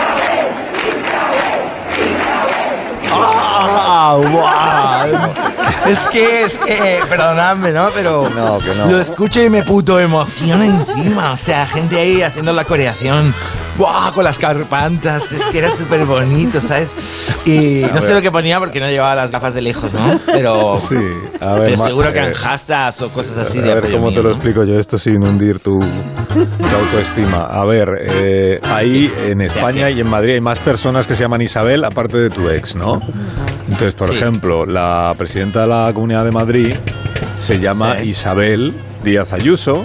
Ah, 3.15 4.17
wow. 4.19 5.62
Es 5.87 6.09
que, 6.09 6.43
es 6.43 6.59
que, 6.59 7.01
perdonadme, 7.09 7.73
¿no? 7.73 7.91
Pero 7.93 8.29
No, 8.35 8.59
que 8.61 8.75
no. 8.79 8.87
lo 8.91 9.01
escucho 9.01 9.43
y 9.43 9.51
me 9.51 9.63
puto 9.63 9.99
emociona 9.99 10.65
encima. 10.67 11.33
O 11.33 11.37
sea, 11.37 11.67
gente 11.67 11.99
ahí 11.99 12.23
haciendo 12.23 12.53
la 12.53 12.65
coreación. 12.65 13.35
¡Wow! 13.79 14.13
Con 14.15 14.25
las 14.25 14.39
carpantas. 14.39 15.33
Es 15.33 15.43
que 15.47 15.59
era 15.59 15.75
súper 15.75 16.05
bonito, 16.05 16.61
¿sabes? 16.61 16.95
Y 17.47 17.83
no 17.93 18.01
sé 18.01 18.13
lo 18.15 18.21
que 18.21 18.31
ponía 18.31 18.59
porque 18.61 18.79
no 18.81 18.87
llevaba 18.89 19.15
las 19.15 19.31
gafas 19.31 19.55
de 19.55 19.63
lejos, 19.63 19.93
¿no? 19.95 20.21
Pero, 20.27 20.77
Sí, 20.79 20.95
a 21.41 21.55
ver, 21.55 21.65
pero 21.65 21.77
seguro 21.79 22.13
que 22.13 22.19
eh, 22.19 22.27
en 22.29 22.35
hashtags 22.35 23.01
o 23.03 23.09
cosas 23.11 23.39
así 23.39 23.59
a 23.59 23.63
de 23.63 23.75
ver 23.75 23.91
cómo 23.91 24.09
mío, 24.09 24.17
te 24.19 24.23
lo 24.23 24.29
¿no? 24.29 24.35
explico 24.35 24.65
yo 24.65 24.79
esto 24.79 24.99
sin 24.99 25.27
hundir 25.27 25.59
tu, 25.59 25.81
tu 25.81 26.77
autoestima. 26.77 27.47
A 27.47 27.65
ver, 27.65 27.89
eh, 28.03 28.61
ahí 28.73 29.13
en 29.27 29.41
España 29.41 29.87
que- 29.87 29.93
y 29.93 30.01
en 30.01 30.09
Madrid 30.11 30.35
hay 30.35 30.41
más 30.43 30.59
personas 30.59 31.07
que 31.07 31.15
se 31.15 31.23
llaman 31.23 31.41
Isabel 31.41 31.83
aparte 31.85 32.19
de 32.19 32.29
tu 32.31 32.49
ex, 32.51 32.77
¿no? 32.77 33.01
Entonces, 33.73 33.95
por 33.95 34.09
Sí. 34.11 34.17
ejemplo, 34.17 34.67
la 34.67 35.15
presidenta 35.17 35.63
de 35.63 35.67
la 35.69 35.91
Comunidad 35.95 36.25
de 36.27 36.31
Madrid 36.31 36.75
se 37.37 37.59
llama 37.59 37.97
Sí. 37.99 38.11
Isabel 38.11 38.75
Díaz 39.03 39.33
Ayuso, 39.33 39.85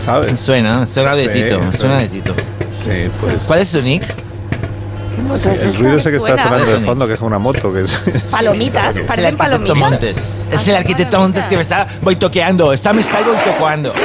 ¿sabes? 0.00 0.38
Suena, 0.40 0.86
suena 0.86 1.14
de 1.16 1.24
Sí, 1.26 1.30
Tito, 1.42 1.60
sí. 1.72 1.78
suena 1.78 1.98
de 1.98 2.08
Tito. 2.08 2.34
Sí, 2.70 3.08
pues 3.20 3.34
¿Cuál 3.46 3.60
es 3.60 3.68
su 3.68 3.82
nick? 3.82 4.02
sí, 4.04 5.48
el 5.60 5.74
ruido 5.74 5.96
ese 5.98 6.10
que 6.10 6.16
está 6.18 6.36
sonando 6.40 6.66
de 6.66 6.80
fondo, 6.84 7.06
que 7.08 7.14
es 7.14 7.20
una 7.20 7.38
moto, 7.38 7.72
que 7.72 7.82
es... 7.82 7.94
Palomitas. 8.30 8.96
Es 8.96 8.96
el 8.96 9.26
arquitecto 9.26 9.36
palomitas. 9.38 9.76
Montes. 9.76 10.46
Es 10.50 10.68
el 10.68 10.76
arquitecto 10.76 11.18
Montes 11.20 11.44
que 11.46 11.56
me 11.56 11.62
está 11.62 11.86
boitoqueando. 12.02 12.72
Está 12.72 12.92
me 12.92 13.00
está 13.00 13.22
boitoqueando. 13.22 13.92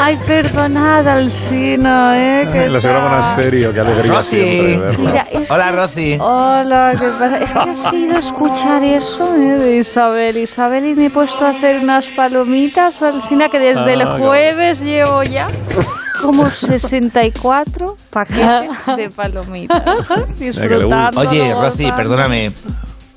Ay, 0.00 0.16
perdonad, 0.26 1.06
Alcina, 1.08 2.14
¿eh? 2.42 2.48
¿Qué 2.52 2.68
la 2.68 2.80
señora? 2.80 3.00
Monasterio, 3.00 3.72
qué 3.72 3.80
alegría 3.80 4.12
Rosy. 4.12 4.36
siempre 4.36 4.78
verla. 4.78 4.98
Mira, 5.10 5.26
es 5.32 5.50
Hola, 5.50 5.64
que- 5.70 5.76
Rosy. 5.76 6.18
Hola, 6.20 6.92
¿qué 6.98 7.08
pasa? 7.18 7.38
Es 7.38 7.52
que 7.52 7.58
ha 7.58 7.90
sido 7.90 8.18
escuchar 8.18 8.84
eso 8.84 9.34
¿eh? 9.36 9.58
de 9.58 9.76
Isabel. 9.78 10.36
Isabel 10.36 10.86
y 10.86 10.94
me 10.94 11.06
he 11.06 11.10
puesto 11.10 11.46
a 11.46 11.50
hacer 11.50 11.78
unas 11.80 12.06
palomitas, 12.08 13.00
Alcina, 13.02 13.48
que 13.48 13.58
desde 13.58 13.94
el 13.94 14.02
Ah, 14.02 14.16
jueves 14.18 14.80
llevo 14.80 15.22
ya 15.22 15.46
como 16.22 16.48
64 16.48 17.96
paquetes 18.10 18.70
de 18.96 19.10
palomitas. 19.10 19.82
Disfrutando. 20.38 21.20
Oye, 21.20 21.54
Rosy, 21.54 21.90
perdóname. 21.92 22.52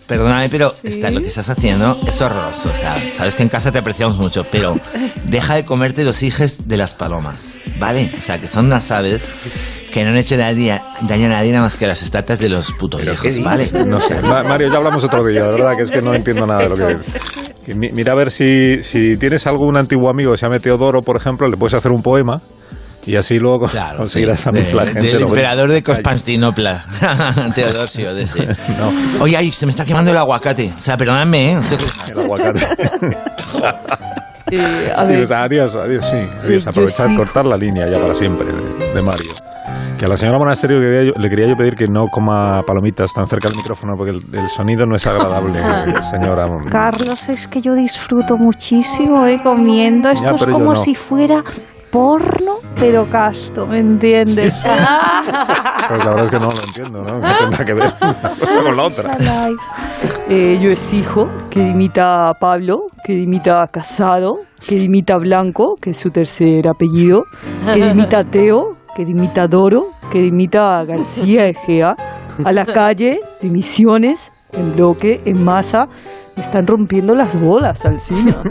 Perdóname, 0.09 0.49
pero 0.49 0.73
Sí. 0.81 0.87
está, 0.89 1.11
lo 1.11 1.21
que 1.21 1.27
estás 1.27 1.47
haciendo 1.49 1.97
es 2.05 2.19
horroroso. 2.19 2.69
O 2.73 2.75
sea, 2.75 2.95
sabes 3.15 3.35
que 3.35 3.43
en 3.43 3.49
casa 3.49 3.71
te 3.71 3.77
apreciamos 3.77 4.17
mucho, 4.17 4.43
pero 4.51 4.75
deja 5.25 5.55
de 5.55 5.63
comerte 5.65 6.03
los 6.03 6.23
hijos 6.23 6.67
de 6.67 6.75
las 6.77 6.93
palomas, 6.95 7.57
¿vale? 7.79 8.11
O 8.17 8.21
sea, 8.21 8.41
que 8.41 8.47
son 8.47 8.65
unas 8.65 8.89
aves 8.91 9.31
que 9.93 10.03
no 10.03 10.09
han 10.09 10.17
hecho 10.17 10.35
nadie- 10.35 10.81
daño 11.01 11.27
a 11.27 11.29
nadie 11.29 11.51
nada 11.51 11.63
más 11.63 11.77
que 11.77 11.85
a 11.85 11.87
las 11.89 12.01
estatas 12.03 12.39
de 12.39 12.49
los 12.49 12.71
putos 12.73 13.03
hijos, 13.03 13.39
¿vale? 13.43 13.69
No 13.87 13.99
sé, 13.99 14.19
Ma- 14.21 14.43
Mario, 14.43 14.69
ya 14.71 14.77
hablamos 14.77 15.03
otro 15.03 15.23
día, 15.25 15.43
de 15.45 15.51
verdad 15.53 15.77
que 15.77 15.83
es 15.83 15.91
que 15.91 16.01
no 16.01 16.13
entiendo 16.13 16.45
nada 16.45 16.63
de 16.63 16.69
lo 16.69 16.75
que... 16.75 16.97
que 17.65 17.75
mi- 17.75 17.91
Mira 17.91 18.11
a 18.11 18.15
ver 18.15 18.31
si, 18.31 18.83
si 18.83 19.15
tienes 19.17 19.45
algún 19.47 19.77
antiguo 19.77 20.09
amigo 20.09 20.31
que 20.31 20.37
se 20.37 20.45
llame 20.45 20.59
Teodoro, 20.59 21.01
por 21.01 21.15
ejemplo, 21.17 21.47
le 21.47 21.55
puedes 21.57 21.73
hacer 21.75 21.91
un 21.91 22.01
poema 22.03 22.39
y 23.09 23.15
así 23.15 23.39
luego 23.39 23.67
Claro, 23.71 23.97
conseguirás 23.97 24.41
sí, 24.41 24.51
de- 24.51 24.73
la 24.73 24.85
gente. 24.85 25.07
del 25.07 25.21
emperador 25.23 25.71
de 25.71 25.83
Constantinopla, 25.83 26.85
Teodosio, 27.55 28.13
de 28.13 28.23
ese. 28.23 28.45
No. 28.79 29.23
Oye, 29.23 29.35
ay, 29.37 29.51
se 29.51 29.65
me 29.65 29.71
está 29.71 29.85
quemando 29.85 30.11
el 30.11 30.17
aguacate. 30.17 30.73
O 30.77 30.81
sea, 30.81 30.95
perdóname, 30.97 31.53
¿eh? 31.53 31.59
El 32.11 32.19
aguacate. 32.19 32.59
Eh, 34.51 34.91
a 34.95 35.01
Sí, 35.01 35.07
ver, 35.07 35.17
pues, 35.19 35.31
adiós, 35.31 35.75
adiós, 35.75 36.05
sí. 36.09 36.17
adiós. 36.43 36.67
Aprovechar, 36.67 37.09
sí. 37.09 37.15
cortar 37.15 37.45
la 37.45 37.55
línea 37.55 37.87
ya 37.87 37.99
para 37.99 38.15
siempre 38.15 38.47
de, 38.51 38.93
de 38.93 39.01
Mario. 39.01 39.29
Que 39.97 40.05
a 40.05 40.07
la 40.07 40.17
señora 40.17 40.37
Monasterio 40.39 40.79
le 40.79 40.85
quería, 40.85 41.03
yo, 41.03 41.21
le 41.21 41.29
quería 41.29 41.47
yo 41.47 41.57
pedir 41.57 41.75
que 41.75 41.85
no 41.85 42.05
coma 42.07 42.63
palomitas 42.65 43.13
tan 43.13 43.27
cerca 43.27 43.49
del 43.49 43.57
micrófono 43.57 43.95
porque 43.97 44.11
el, 44.11 44.21
el 44.33 44.47
sonido 44.49 44.85
no 44.85 44.95
es 44.95 45.05
agradable, 45.05 45.59
señora. 46.09 46.47
Carlos, 46.71 47.27
es 47.29 47.47
que 47.47 47.61
yo 47.61 47.73
disfruto 47.75 48.37
muchísimo 48.37 49.27
eh, 49.27 49.39
comiendo. 49.43 50.09
Esto 50.09 50.25
Ya, 50.25 50.35
es 50.35 50.45
como 50.45 50.73
no. 50.73 50.81
si 50.81 50.95
fuera 50.95 51.43
porno, 51.91 52.57
pero 52.79 53.09
casto, 53.09 53.65
¿me 53.65 53.79
entiendes? 53.79 54.53
Pues 55.89 56.05
la 56.05 56.11
verdad 56.11 56.25
es 56.25 56.29
que 56.29 56.39
no 56.39 56.45
lo 56.45 56.63
entiendo, 56.63 57.01
¿no? 57.01 57.19
¿Qué 57.19 57.33
tendrá 57.39 57.65
que 57.65 57.73
ver 57.73 57.93
una 57.99 58.13
cosa 58.39 58.63
con 58.63 58.77
la 58.77 58.83
otra? 58.83 59.17
Eh, 60.29 60.59
yo 60.61 60.69
exijo 60.69 61.27
que 61.49 61.63
dimita 61.63 62.29
a 62.29 62.33
Pablo, 62.35 62.83
que 63.03 63.13
dimita 63.13 63.63
a 63.63 63.67
Casado, 63.67 64.37
que 64.67 64.75
dimita 64.75 65.15
a 65.15 65.17
Blanco, 65.17 65.75
que 65.81 65.89
es 65.91 65.97
su 65.97 66.11
tercer 66.11 66.67
apellido, 66.67 67.23
que 67.73 67.83
dimita 67.83 68.19
a 68.19 68.23
Teo, 68.23 68.77
que 68.95 69.03
dimita 69.03 69.43
a 69.43 69.47
Doro, 69.47 69.87
que 70.11 70.19
dimita 70.19 70.77
a 70.79 70.85
García 70.85 71.47
Egea, 71.47 71.95
a 72.43 72.51
la 72.51 72.65
calle, 72.65 73.19
dimisiones, 73.41 74.31
en 74.53 74.75
bloque, 74.75 75.21
en 75.25 75.43
masa. 75.43 75.87
Están 76.39 76.65
rompiendo 76.67 77.13
las 77.15 77.39
bolas, 77.39 77.83
Alcina. 77.85 78.35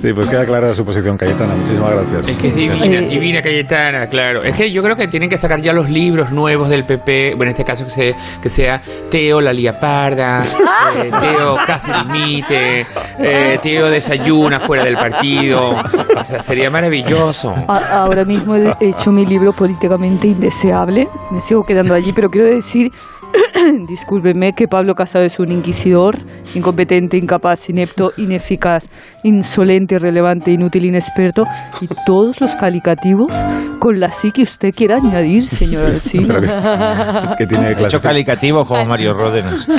Sí, 0.00 0.12
pues 0.12 0.28
queda 0.28 0.44
clara 0.44 0.74
su 0.74 0.84
posición, 0.84 1.16
Cayetana. 1.16 1.54
Muchísimas 1.54 1.90
gracias. 1.92 2.28
Es 2.28 2.36
que 2.36 2.48
es 2.48 2.54
divina, 2.56 2.84
Eh, 2.84 3.08
divina 3.08 3.42
Cayetana, 3.42 4.06
claro. 4.08 4.42
Es 4.42 4.54
que 4.54 4.70
yo 4.70 4.82
creo 4.82 4.96
que 4.96 5.08
tienen 5.08 5.28
que 5.30 5.36
sacar 5.38 5.60
ya 5.62 5.72
los 5.72 5.88
libros 5.88 6.30
nuevos 6.30 6.68
del 6.68 6.84
PP. 6.84 7.30
Bueno, 7.36 7.44
en 7.44 7.48
este 7.50 7.64
caso 7.64 7.84
que, 7.84 7.90
se, 7.90 8.14
que 8.42 8.48
sea 8.48 8.80
Teo 9.10 9.40
la 9.40 9.52
Lía 9.52 9.78
Parda, 9.80 10.42
eh, 11.02 11.10
Teo 11.20 11.56
casi 11.66 11.90
limite, 12.12 12.86
eh, 13.18 13.58
Teo 13.62 13.88
desayuna 13.90 14.60
fuera 14.60 14.84
del 14.84 14.96
partido. 14.96 15.70
O 16.16 16.24
sea, 16.24 16.42
sería 16.42 16.70
maravilloso. 16.70 17.54
A- 17.68 18.02
ahora 18.02 18.24
mismo 18.24 18.54
he 18.56 18.74
hecho 18.80 19.10
mi 19.10 19.24
libro 19.24 19.52
políticamente 19.52 20.26
indeseable. 20.28 21.08
Me 21.30 21.40
sigo 21.40 21.64
quedando 21.64 21.94
allí, 21.94 22.12
pero 22.12 22.28
quiero 22.30 22.48
decir 22.48 22.92
Discúlpeme 23.88 24.52
que 24.54 24.68
Pablo 24.68 24.94
Casado 24.94 25.24
es 25.24 25.38
un 25.38 25.52
inquisidor, 25.52 26.18
incompetente, 26.54 27.16
incapaz, 27.16 27.68
inepto, 27.68 28.12
ineficaz, 28.16 28.84
insolente, 29.24 29.96
irrelevante, 29.96 30.52
inútil, 30.52 30.84
inexperto 30.84 31.42
y 31.80 31.88
todos 32.06 32.40
los 32.40 32.52
calificativos 32.52 33.32
con 33.80 33.98
la 34.00 34.10
sí 34.12 34.30
que 34.30 34.42
usted 34.42 34.72
quiera 34.74 34.96
añadir, 34.96 35.46
señor 35.46 35.86
Alcina. 35.86 36.26
Pero 36.28 36.40
que, 36.40 37.36
que 37.38 37.46
tiene 37.46 37.70
Hecho 37.72 37.78
clasifica, 37.78 38.08
calificativo 38.08 38.64
como 38.64 38.84
Mario 38.86 39.12
Ródenas. 39.14 39.66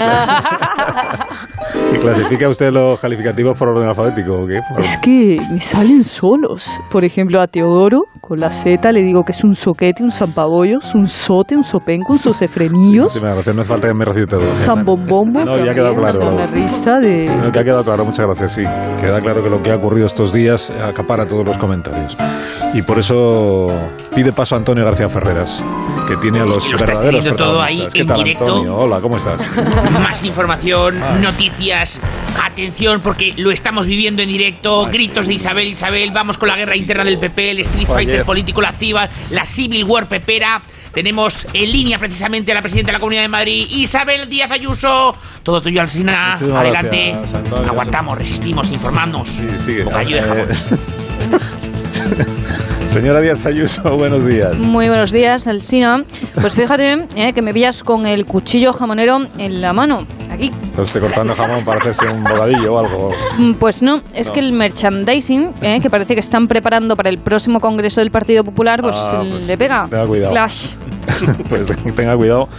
¿Y 1.93 1.97
clasifica 1.97 2.49
usted 2.49 2.71
los 2.71 2.99
calificativos 2.99 3.57
por 3.57 3.69
orden 3.69 3.87
alfabético 3.87 4.41
o 4.41 4.47
qué? 4.47 4.59
Es 4.79 4.97
que 4.97 5.37
me 5.51 5.59
salen 5.61 6.03
solos. 6.03 6.67
Por 6.91 7.03
ejemplo, 7.03 7.41
a 7.41 7.47
Teodoro, 7.47 8.03
con 8.21 8.39
la 8.39 8.51
Z, 8.51 8.91
le 8.91 9.01
digo 9.01 9.23
que 9.23 9.31
es 9.31 9.43
un 9.43 9.55
soquete, 9.55 10.03
un 10.03 10.11
zampabollos, 10.11 10.93
un 10.95 11.07
sote, 11.07 11.55
un 11.55 11.63
sopenco, 11.63 12.13
un 12.13 12.19
sosefrenillos, 12.19 13.13
Sí, 13.13 13.19
me 13.21 13.29
hace, 13.29 13.53
no 13.53 13.61
hace 13.61 13.69
falta 13.69 13.87
que 13.87 13.93
me 13.93 14.05
recite 14.05 14.27
todo. 14.27 14.41
un 14.41 14.55
zambombombo. 14.57 15.45
No, 15.45 15.63
ya 15.63 15.71
ha 15.71 15.75
quedado 15.75 15.95
claro. 15.95 16.27
Una 16.27 16.47
rista 16.47 16.99
de... 16.99 17.25
No, 17.25 17.51
que 17.51 17.59
ha 17.59 17.63
quedado 17.63 17.83
claro, 17.83 18.05
muchas 18.05 18.25
gracias, 18.25 18.51
sí. 18.53 18.63
Queda 18.99 19.21
claro 19.21 19.34
que 19.43 19.49
lo 19.49 19.61
que 19.63 19.71
ha 19.71 19.75
ocurrido 19.75 20.07
estos 20.07 20.33
días 20.33 20.69
acapara 20.69 21.25
todos 21.27 21.45
los 21.45 21.57
comentarios. 21.57 22.15
Y 22.73 22.81
por 22.81 22.99
eso 22.99 23.71
pide 24.13 24.33
paso 24.33 24.55
a 24.55 24.57
Antonio 24.57 24.83
García 24.83 25.07
Ferreras, 25.09 25.63
que 26.07 26.17
tiene 26.17 26.39
a 26.41 26.45
los 26.45 26.67
lo 26.69 26.75
estás 26.75 26.81
verdaderos 26.87 27.21
teniendo 27.21 27.43
todo 27.43 27.61
ahí 27.61 27.77
protagonistas. 27.81 27.93
¿Qué 27.93 28.01
en 28.01 28.07
tal, 28.07 28.17
directo? 28.17 28.45
Antonio? 28.45 28.75
Hola, 28.77 29.01
¿cómo 29.01 29.17
estás? 29.17 29.41
Más 29.91 30.23
información, 30.23 31.01
Ah. 31.01 31.17
noticias, 31.21 32.01
atención 32.43 33.01
porque 33.01 33.33
lo 33.37 33.51
estamos 33.51 33.87
viviendo 33.87 34.21
en 34.21 34.27
directo, 34.29 34.85
gritos 34.91 35.27
de 35.27 35.35
Isabel, 35.35 35.67
Isabel, 35.69 36.11
vamos 36.11 36.37
con 36.37 36.49
la 36.49 36.55
guerra 36.57 36.75
interna 36.75 37.03
del 37.03 37.17
PP, 37.19 37.51
el 37.51 37.59
Street 37.59 37.87
Fighter 37.87 38.15
ayer. 38.15 38.25
político, 38.25 38.61
la 38.61 38.71
CIVA, 38.73 39.09
la 39.31 39.45
Civil 39.45 39.83
War 39.85 40.07
pepera. 40.07 40.61
Tenemos 40.95 41.45
en 41.53 41.71
línea 41.73 41.99
precisamente 41.99 42.53
a 42.53 42.55
la 42.55 42.61
presidenta 42.61 42.87
de 42.89 42.93
la 42.93 42.99
Comunidad 42.99 43.23
de 43.23 43.27
Madrid, 43.27 43.67
Isabel 43.69 44.29
Díaz 44.29 44.49
Ayuso. 44.49 45.13
Todo 45.43 45.61
tuyo. 45.61 45.81
Muchísimas 45.81 46.41
Adelante. 46.41 47.09
gracias, 47.11 47.33
Antonio. 47.33 47.69
Aguantamos, 47.69 48.17
resistimos, 48.17 48.71
informamos. 48.71 49.27
Sí, 49.29 49.79
Eh, 49.79 50.21
jamón. 50.25 50.47
Señora 52.89 53.19
Díaz 53.19 53.45
Ayuso, 53.45 53.81
buenos 53.97 54.25
días. 54.25 54.55
Muy 54.57 54.87
buenos 54.87 55.11
días, 55.11 55.47
Alsina. 55.47 56.03
Pues 56.39 56.53
fíjate 56.53 56.97
eh, 57.15 57.33
que 57.33 57.41
me 57.41 57.53
pillas 57.53 57.83
con 57.83 58.05
el 58.05 58.25
cuchillo 58.25 58.73
jamonero 58.73 59.25
en 59.37 59.61
la 59.61 59.73
mano. 59.73 60.05
Aquí. 60.31 60.51
Está 60.63 60.81
usted 60.81 61.01
cortando 61.01 61.33
jamón 61.35 61.63
para 61.65 61.79
hacerse 61.79 62.05
un 62.13 62.23
bocadillo 62.23 62.73
o 62.73 62.79
algo. 62.79 63.11
Mm, 63.37 63.53
Pues 63.53 63.81
no, 63.81 64.01
es 64.13 64.27
No. 64.27 64.33
que 64.33 64.39
el 64.39 64.53
merchandising, 64.53 65.51
eh, 65.61 65.79
que 65.81 65.89
parece 65.89 66.13
que 66.13 66.19
están 66.19 66.47
preparando 66.47 66.95
para 66.95 67.09
el 67.09 67.17
próximo 67.17 67.59
Congreso 67.59 68.01
del 68.01 68.11
Partido 68.11 68.43
Popular, 68.43 68.81
pues, 68.81 68.95
Ah, 68.97 69.23
pues 69.29 69.45
le 69.45 69.57
pega. 69.57 69.87
tenga 69.89 70.05
cuidado. 70.05 70.31
Clash. 70.31 70.67
Pues 71.49 71.67
tenga 71.95 72.15
cuidado 72.17 72.49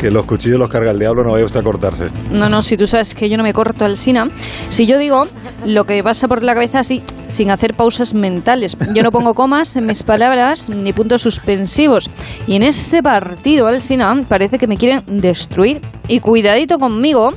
que 0.00 0.10
los 0.10 0.24
cuchillos 0.24 0.58
los 0.58 0.70
carga 0.70 0.92
el 0.92 0.98
diablo, 0.98 1.22
no 1.22 1.32
vaya 1.32 1.44
usted 1.44 1.60
a 1.60 1.62
cortarse. 1.62 2.06
No, 2.30 2.48
no, 2.48 2.62
si 2.62 2.78
tú 2.78 2.86
sabes 2.86 3.14
que 3.14 3.28
yo 3.28 3.36
no 3.36 3.42
me 3.42 3.52
corto 3.52 3.84
Alsina. 3.84 4.28
Si 4.70 4.86
yo 4.86 4.96
digo 4.96 5.24
lo 5.66 5.84
que 5.84 6.02
pasa 6.02 6.26
por 6.26 6.42
la 6.42 6.54
cabeza 6.54 6.78
así, 6.78 7.02
sin 7.28 7.50
hacer 7.50 7.74
pausas 7.74 8.14
mentales. 8.14 8.78
Yo 8.94 9.02
no 9.02 9.12
pongo 9.12 9.34
comas 9.34 9.76
en 9.76 9.84
mis 9.84 10.02
palabras 10.02 10.70
ni 10.70 10.94
puntos 10.94 11.20
suspensivos. 11.20 12.08
Y 12.46 12.56
en 12.56 12.62
este 12.62 13.02
partido, 13.02 13.66
Alsina, 13.66 14.18
parece 14.26 14.56
que 14.56 14.66
me 14.66 14.78
quieren 14.78 15.02
destruir. 15.06 15.82
Y 16.08 16.20
cuidadito 16.20 16.78
conmigo, 16.78 17.32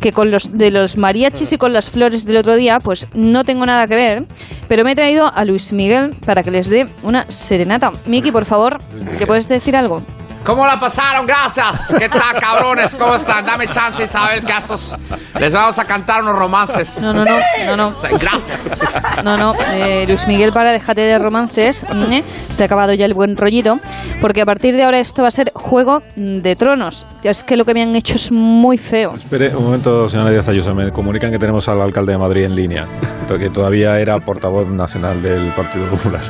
que 0.00 0.12
con 0.12 0.30
los 0.30 0.56
de 0.56 0.70
los 0.70 0.98
mariachis 0.98 1.54
y 1.54 1.56
con 1.56 1.72
las 1.72 1.88
flores 1.88 2.26
del 2.26 2.36
otro 2.36 2.56
día, 2.56 2.80
pues 2.80 3.08
no 3.14 3.44
tengo 3.44 3.64
nada 3.64 3.86
que 3.86 3.94
ver. 3.94 4.26
Pero 4.68 4.84
me 4.84 4.92
he 4.92 4.94
traído 4.94 5.32
a 5.34 5.42
Luis 5.46 5.72
Miguel 5.72 6.14
para 6.26 6.42
que 6.42 6.50
les 6.50 6.68
dé 6.68 6.86
una 7.02 7.24
serenata. 7.30 7.92
Miki, 8.04 8.30
por 8.30 8.44
favor, 8.44 8.76
¿te 9.18 9.26
puedes 9.26 9.48
decir 9.48 9.74
algo? 9.74 10.02
¿Cómo 10.44 10.66
la 10.66 10.78
pasaron? 10.78 11.26
Gracias. 11.26 11.94
¿Qué 11.98 12.08
tal, 12.08 12.38
cabrones? 12.38 12.94
¿Cómo 12.94 13.14
están? 13.14 13.46
Dame 13.46 13.66
chance, 13.68 14.04
Isabel, 14.04 14.44
que 14.44 14.52
a 14.52 14.58
estos 14.58 14.94
les 15.40 15.54
vamos 15.54 15.78
a 15.78 15.84
cantar 15.86 16.22
unos 16.22 16.36
romances. 16.36 17.00
No, 17.00 17.14
no, 17.14 17.24
no, 17.24 17.38
no, 17.66 17.76
no. 17.76 17.92
Gracias. 18.18 18.78
No, 19.24 19.38
no, 19.38 19.54
eh, 19.70 20.04
Luis 20.06 20.26
Miguel, 20.28 20.52
para 20.52 20.72
déjate 20.72 21.00
de 21.00 21.18
romances. 21.18 21.84
¿eh? 21.84 22.22
Se 22.52 22.62
ha 22.62 22.66
acabado 22.66 22.92
ya 22.92 23.06
el 23.06 23.14
buen 23.14 23.36
rollito. 23.36 23.78
Porque 24.20 24.42
a 24.42 24.46
partir 24.46 24.74
de 24.76 24.84
ahora 24.84 24.98
esto 24.98 25.22
va 25.22 25.28
a 25.28 25.30
ser 25.30 25.50
Juego 25.54 26.02
de 26.14 26.56
Tronos. 26.56 27.06
Es 27.22 27.42
que 27.42 27.56
lo 27.56 27.64
que 27.64 27.72
me 27.72 27.82
han 27.82 27.96
hecho 27.96 28.16
es 28.16 28.30
muy 28.30 28.76
feo. 28.76 29.14
Espere 29.16 29.56
un 29.56 29.64
momento, 29.64 30.10
señora 30.10 30.30
Díaz 30.30 30.46
Ayuso. 30.48 30.74
Me 30.74 30.92
comunican 30.92 31.30
que 31.30 31.38
tenemos 31.38 31.68
al 31.68 31.80
alcalde 31.80 32.12
de 32.12 32.18
Madrid 32.18 32.44
en 32.44 32.54
línea, 32.54 32.86
que 33.26 33.48
todavía 33.48 33.98
era 33.98 34.18
portavoz 34.20 34.68
nacional 34.68 35.22
del 35.22 35.48
Partido 35.56 35.88
Popular. 35.88 36.20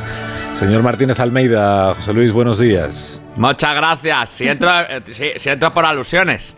Señor 0.54 0.84
Martínez 0.84 1.18
Almeida, 1.18 1.94
José 1.94 2.12
Luis, 2.12 2.32
buenos 2.32 2.60
días. 2.60 3.20
Muchas 3.36 3.74
gracias. 3.74 4.28
Si 4.30 4.46
entro, 4.46 4.70
si, 5.06 5.30
si 5.36 5.50
entro 5.50 5.72
por 5.72 5.84
alusiones. 5.84 6.56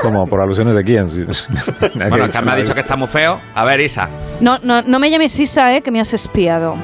¿Cómo? 0.00 0.26
¿Por 0.26 0.40
alusiones 0.40 0.74
de 0.74 0.84
quién? 0.84 1.06
Bueno, 2.08 2.28
que 2.28 2.42
me 2.42 2.52
ha 2.52 2.56
dicho 2.56 2.74
que 2.74 2.80
está 2.80 2.96
muy 2.96 3.08
feo. 3.08 3.40
A 3.54 3.64
ver, 3.64 3.80
Isa. 3.80 4.08
No, 4.40 4.58
no, 4.62 4.82
no 4.82 4.98
me 4.98 5.10
llames 5.10 5.38
Isa, 5.38 5.74
eh, 5.74 5.82
que 5.82 5.90
me 5.90 6.00
has 6.00 6.12
espiado. 6.14 6.74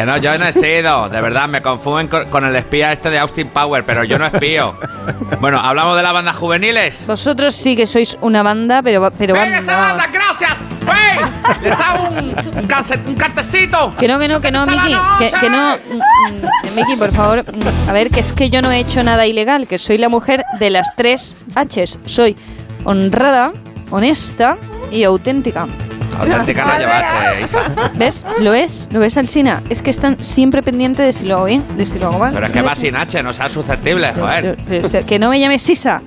Que 0.00 0.06
no, 0.06 0.16
yo 0.16 0.38
no 0.38 0.46
he 0.46 0.52
sido. 0.52 1.08
De 1.10 1.20
verdad, 1.20 1.46
me 1.48 1.60
confunden 1.60 2.08
con, 2.08 2.30
con 2.30 2.44
el 2.44 2.56
espía 2.56 2.90
este 2.92 3.10
de 3.10 3.18
Austin 3.18 3.48
Power, 3.50 3.84
pero 3.84 4.02
yo 4.04 4.18
no 4.18 4.26
espío. 4.26 4.74
Bueno, 5.40 5.58
¿hablamos 5.60 5.96
de 5.96 6.02
las 6.02 6.12
bandas 6.12 6.36
juveniles? 6.36 7.04
Vosotros 7.06 7.54
sí 7.54 7.76
que 7.76 7.86
sois 7.86 8.16
una 8.22 8.42
banda, 8.42 8.80
pero, 8.82 9.10
pero 9.18 9.34
¡Ven 9.34 9.42
banda- 9.44 9.58
esa 9.58 9.76
banda! 9.76 10.06
¡Gracias! 10.12 10.78
¡Ven! 10.84 11.62
¡Les 11.62 11.78
hago 11.78 12.08
un, 12.08 12.16
un, 12.30 12.68
canse- 12.68 12.98
un 13.06 13.14
cantecito! 13.14 13.94
Que 14.00 14.08
no, 14.08 14.18
que 14.18 14.28
no, 14.28 14.40
que 14.40 14.50
no, 14.50 14.60
¡Esta 14.60 14.72
Miki. 14.84 14.90
la 14.94 15.16
Que, 15.18 15.30
que 15.38 15.50
no. 15.50 15.76
Mm, 15.76 15.96
mm, 15.98 16.74
Miki, 16.76 16.96
por 16.96 17.12
favor. 17.12 17.44
mm, 17.44 17.88
A 17.90 17.92
ver, 17.92 18.10
que 18.10 18.20
es 18.20 18.32
que 18.32 18.48
yo 18.48 18.62
no 18.62 18.70
he 18.70 18.78
hecho 18.78 19.02
nada 19.02 19.26
ilegal, 19.26 19.68
que 19.68 19.76
soy 19.78 19.98
la 19.98 20.08
mujer 20.08 20.44
de 20.58 20.70
las 20.70 20.94
tres 20.96 21.36
Hs. 21.56 21.98
Soy 22.06 22.36
honrada, 22.84 23.52
honesta 23.90 24.56
y 24.90 25.04
auténtica. 25.04 25.66
No 26.26 26.78
lleva 26.78 26.98
H, 26.98 27.42
Isa. 27.44 27.90
¿Ves? 27.94 28.26
¿Lo 28.38 28.54
es? 28.54 28.88
¿Lo 28.92 29.00
ves, 29.00 29.16
Alsina? 29.16 29.62
Es 29.68 29.82
que 29.82 29.90
están 29.90 30.22
siempre 30.22 30.62
pendientes 30.62 31.04
de 31.06 31.12
si 31.12 31.26
lo 31.26 31.36
hago 31.36 31.46
bien, 31.46 31.62
de 31.76 31.86
si 31.86 31.98
lo 31.98 32.08
hago 32.08 32.18
mal. 32.18 32.32
Pero 32.32 32.46
es 32.46 32.52
que 32.52 32.62
va 32.62 32.74
sin 32.74 32.96
H, 32.96 33.22
no 33.22 33.32
seas 33.32 33.52
susceptible, 33.52 34.12
joder. 34.14 34.56
pero, 34.68 34.88
que 35.06 35.18
no 35.18 35.30
me 35.30 35.40
llames 35.40 35.62
Sisa. 35.62 36.02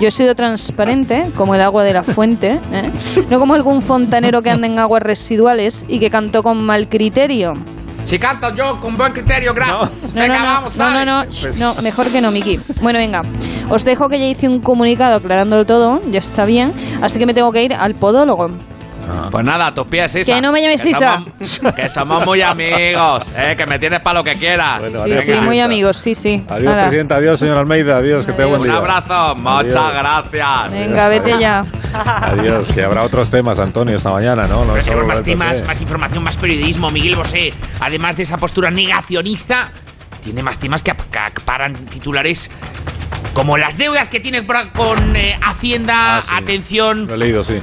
Yo 0.00 0.08
he 0.08 0.10
sido 0.10 0.34
transparente, 0.34 1.22
como 1.36 1.54
el 1.54 1.60
agua 1.60 1.84
de 1.84 1.92
la 1.92 2.02
fuente, 2.02 2.60
¿eh? 2.72 2.90
no 3.30 3.38
como 3.38 3.54
algún 3.54 3.82
fontanero 3.82 4.42
que 4.42 4.50
anda 4.50 4.66
en 4.66 4.78
aguas 4.78 5.02
residuales 5.02 5.84
y 5.88 5.98
que 5.98 6.10
cantó 6.10 6.42
con 6.42 6.64
mal 6.64 6.88
criterio. 6.88 7.54
Si 8.04 8.18
canto 8.18 8.54
yo 8.54 8.78
con 8.80 8.96
buen 8.96 9.12
criterio, 9.12 9.54
gracias. 9.54 10.14
No, 10.14 10.20
Venga, 10.20 10.38
no, 10.38 10.44
no, 10.44 10.50
vamos, 10.50 10.76
no, 10.76 10.90
no, 10.92 11.04
no, 11.04 11.24
no, 11.74 11.82
mejor 11.82 12.12
que 12.12 12.20
no, 12.20 12.30
Miki. 12.30 12.60
Bueno, 12.82 12.98
venga, 12.98 13.22
os 13.70 13.82
dejo 13.84 14.10
que 14.10 14.18
ya 14.18 14.26
hice 14.26 14.46
un 14.46 14.60
comunicado 14.60 15.16
aclarándolo 15.16 15.64
todo, 15.64 16.00
ya 16.10 16.18
está 16.18 16.44
bien, 16.44 16.74
así 17.00 17.18
que 17.18 17.24
me 17.24 17.32
tengo 17.32 17.50
que 17.50 17.62
ir 17.62 17.74
al 17.74 17.94
podólogo. 17.94 18.50
Pues 19.30 19.44
nada, 19.46 19.72
tus 19.74 19.86
pies, 19.86 20.14
Isa. 20.16 20.34
Que 20.34 20.40
no 20.40 20.52
me 20.52 20.60
llames 20.62 20.82
Que 20.82 20.90
Isa. 20.90 21.18
somos- 21.40 21.74
que 21.74 21.88
somos 21.88 22.24
muy 22.26 22.42
amigos, 22.42 23.30
eh, 23.36 23.54
que 23.56 23.66
me 23.66 23.78
tienes 23.78 24.00
para 24.00 24.18
lo 24.18 24.24
que 24.24 24.34
quieras. 24.36 24.80
Bueno, 24.80 25.02
Sí, 25.02 25.10
venga. 25.10 25.22
sí, 25.22 25.32
muy 25.42 25.60
amigos, 25.60 25.96
sí, 25.96 26.14
sí. 26.14 26.42
Adiós, 26.48 26.72
Hala. 26.72 26.82
presidenta. 26.84 27.16
Adiós, 27.16 27.38
señor 27.40 27.58
Almeida. 27.58 27.96
Adiós, 27.96 28.24
que 28.26 28.32
tenga 28.32 28.46
buen 28.48 28.60
Un 28.62 28.66
día. 28.68 28.76
abrazo, 28.76 29.34
muchas 29.36 29.76
Adiós. 29.76 29.94
gracias. 29.98 30.72
Venga, 30.72 31.08
vete 31.08 31.38
ya. 31.38 31.64
Adiós, 31.94 32.70
que 32.72 32.82
habrá 32.82 33.02
otros 33.04 33.30
temas, 33.30 33.58
Antonio, 33.58 33.96
esta 33.96 34.10
mañana, 34.12 34.46
¿no? 34.46 34.64
No 34.64 34.80
solo 34.82 35.06
más 35.06 35.22
temas, 35.22 35.64
más 35.66 35.80
información, 35.80 36.22
más 36.24 36.36
periodismo. 36.36 36.90
Miguel 36.90 37.16
Bosé, 37.16 37.52
además 37.80 38.16
de 38.16 38.24
esa 38.24 38.36
postura 38.36 38.70
negacionista, 38.70 39.70
tiene 40.22 40.42
más 40.42 40.58
temas 40.58 40.82
que, 40.82 40.90
acaparan 40.90 41.74
titulares 41.86 42.50
como 43.34 43.56
las 43.58 43.76
deudas 43.78 44.08
que 44.08 44.20
tiene 44.20 44.44
con 44.46 45.14
eh, 45.16 45.38
Hacienda. 45.42 46.16
Ah, 46.18 46.22
sí. 46.22 46.34
Atención, 46.36 47.06
Lo 47.06 47.14
he 47.14 47.18
leído, 47.18 47.42
sí. 47.42 47.58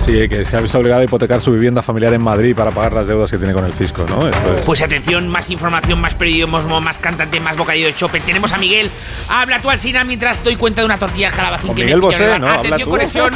Sí, 0.00 0.28
que 0.28 0.44
se 0.46 0.56
ha 0.56 0.60
visto 0.60 0.78
obligado 0.78 1.02
a 1.02 1.04
hipotecar 1.04 1.40
su 1.40 1.52
vivienda 1.52 1.82
familiar 1.82 2.12
en 2.14 2.22
Madrid 2.22 2.54
para 2.56 2.70
pagar 2.70 2.94
las 2.94 3.06
deudas 3.06 3.30
que 3.30 3.36
tiene 3.38 3.52
con 3.52 3.64
el 3.66 3.72
fisco, 3.74 4.04
¿no? 4.08 4.26
Esto 4.28 4.56
es. 4.56 4.64
Pues 4.64 4.80
atención, 4.82 5.28
más 5.28 5.50
información, 5.50 6.00
más 6.00 6.14
periodismo, 6.14 6.80
más 6.80 6.98
cantante, 6.98 7.38
más 7.38 7.56
bocadillo 7.56 7.86
de 7.86 7.94
chope. 7.94 8.18
Tenemos 8.20 8.52
a 8.52 8.58
Miguel. 8.58 8.90
Habla 9.28 9.60
tú, 9.60 9.68
Alsina, 9.70 10.02
mientras 10.04 10.42
doy 10.42 10.56
cuenta 10.56 10.80
de 10.80 10.86
una 10.86 10.98
tortilla 10.98 11.26
de 11.28 11.36
jalabacín 11.36 11.74
que 11.74 11.84
Miguel 11.84 12.00
Bosé, 12.00 12.26
¿no? 12.38 12.46
Habla 12.48 12.54
Atención, 12.54 12.80
tú. 12.84 12.90
conexión. 12.90 13.34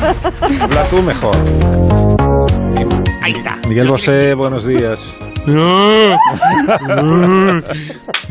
Habla 0.61 0.85
tú 0.88 1.02
mejor. 1.02 1.37
Ahí 3.23 3.33
está. 3.33 3.59
Miguel 3.68 3.88
Bosé, 3.88 4.35
buenos 4.35 4.66
días. 4.66 5.14
No, 5.47 6.16
no, 6.88 7.02
no 7.61 7.62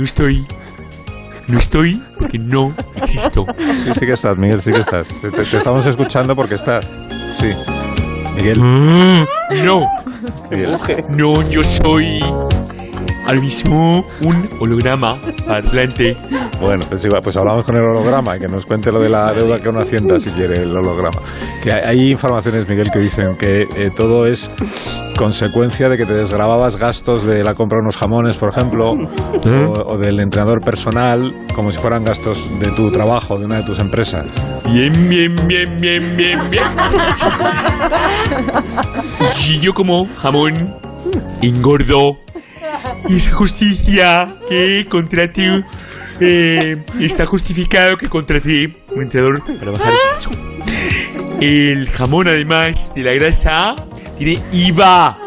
estoy. 0.04 0.46
No 1.48 1.60
estoy 1.60 2.02
porque 2.18 2.40
no 2.40 2.74
existo. 2.96 3.46
Sí, 3.58 3.94
sí 3.94 4.06
que 4.06 4.13
estás, 4.13 4.38
Miguel, 4.38 4.62
sí 4.62 4.72
que 4.72 4.80
estás. 4.80 5.08
Te, 5.22 5.30
te- 5.30 5.44
te 5.44 5.58
estamos 5.58 5.86
escuchando 5.86 6.36
porque 6.36 6.56
estás. 6.56 6.90
Sí. 7.34 7.52
Miguel. 8.36 8.60
No, 8.60 9.88
Miguel. 10.50 10.78
no, 11.10 11.50
yo 11.50 11.63
soy 11.63 12.20
al 13.25 13.39
mismo 13.42 14.06
un 14.22 14.50
holograma 14.60 15.18
adelante. 15.48 16.18
Bueno, 16.60 16.86
pues, 16.89 17.03
igual, 17.06 17.22
pues 17.22 17.38
hablamos 17.38 17.63
con 17.63 17.75
el 17.75 17.84
holograma 17.84 18.38
y 18.38 18.39
que 18.39 18.48
nos 18.48 18.65
cuente 18.65 18.92
lo 18.92 19.00
de 19.00 19.10
la 19.10 19.34
deuda 19.34 19.60
con 19.60 19.77
Hacienda, 19.77 20.20
si 20.20 20.30
quiere, 20.32 20.60
el 20.60 20.75
holograma. 20.75 21.22
Que 21.62 21.72
hay, 21.72 22.12
informaciones, 22.12 22.68
Miguel, 22.68 22.92
que 22.92 23.00
dicen 23.00 23.36
que 23.38 23.63
eh, 23.75 23.92
todo 23.96 24.25
es 24.25 24.50
consecuencia 25.18 25.89
de 25.89 25.98
que 25.98 26.06
te 26.06 26.13
desgrababas 26.13 26.77
gastos 26.77 27.25
de 27.25 27.44
la 27.44 27.53
compra 27.53 27.77
de 27.77 27.84
unos 27.84 27.98
jamones, 27.98 28.38
por 28.38 28.50
ejemplo, 28.50 28.88
o, 28.88 29.94
o 29.94 29.98
del 29.98 30.20
entrenador 30.20 30.62
personal, 30.62 31.34
como 31.56 31.72
si 31.72 31.77
fueran 31.77 32.03
gastos 32.03 32.50
de 32.60 32.72
tu 32.72 32.92
trabajo, 32.92 33.38
de 33.38 33.46
una 33.46 33.58
de 33.58 33.63
tus 33.63 33.80
empresas. 33.80 34.25
Bien, 34.72 34.92
bien, 35.10 35.36
bien, 35.48 35.77
bien, 35.80 36.18
bien, 36.18 36.39
bien. 36.50 36.63
Y 39.50 39.60
yo 39.60 39.74
como 39.74 40.08
jamón 40.15 40.75
engordo. 41.42 42.23
Y 43.10 43.15
esa 43.15 43.31
justicia 43.31 44.36
que 44.48 44.86
contraté 44.89 45.63
eh, 46.19 46.77
está 47.00 47.25
justificado 47.25 47.98
que 47.98 48.07
contraté 48.07 48.74
un 48.95 49.03
entrenador 49.03 49.41
para 49.57 49.72
bajar 49.72 49.93
peso. 50.12 50.29
El 51.41 51.89
jamón, 51.89 52.27
además 52.27 52.93
de 52.95 53.03
la 53.03 53.13
grasa, 53.13 53.75
tiene 54.17 54.39
IVA 54.51 55.17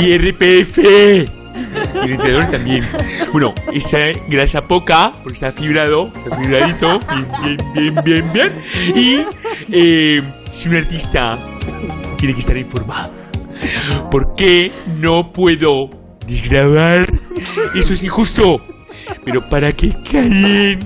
y 0.00 0.16
RPF. 0.16 0.78
Y 0.78 2.04
el 2.04 2.12
entrenador 2.12 2.50
también. 2.50 2.88
Bueno, 3.32 3.52
esa 3.72 3.98
grasa 4.28 4.62
poca, 4.62 5.12
porque 5.22 5.34
está 5.34 5.52
fibrado, 5.52 6.10
está 6.14 6.36
fibradito, 6.36 7.00
bien, 7.42 7.56
bien, 7.74 7.94
bien, 8.04 8.04
bien, 8.04 8.32
bien. 8.32 8.52
Y 8.94 9.26
eh, 9.70 10.22
si 10.50 10.68
un 10.68 10.76
artista 10.76 11.38
tiene 12.16 12.32
que 12.32 12.40
estar 12.40 12.56
informado, 12.56 13.12
¿por 14.10 14.34
qué 14.34 14.72
no 14.86 15.32
puedo 15.32 15.90
desgrabar? 16.28 17.12
Eso 17.74 17.92
es 17.92 18.02
injusto. 18.02 18.64
Pero 19.24 19.48
para 19.48 19.72
que 19.72 19.92
caen 20.10 20.80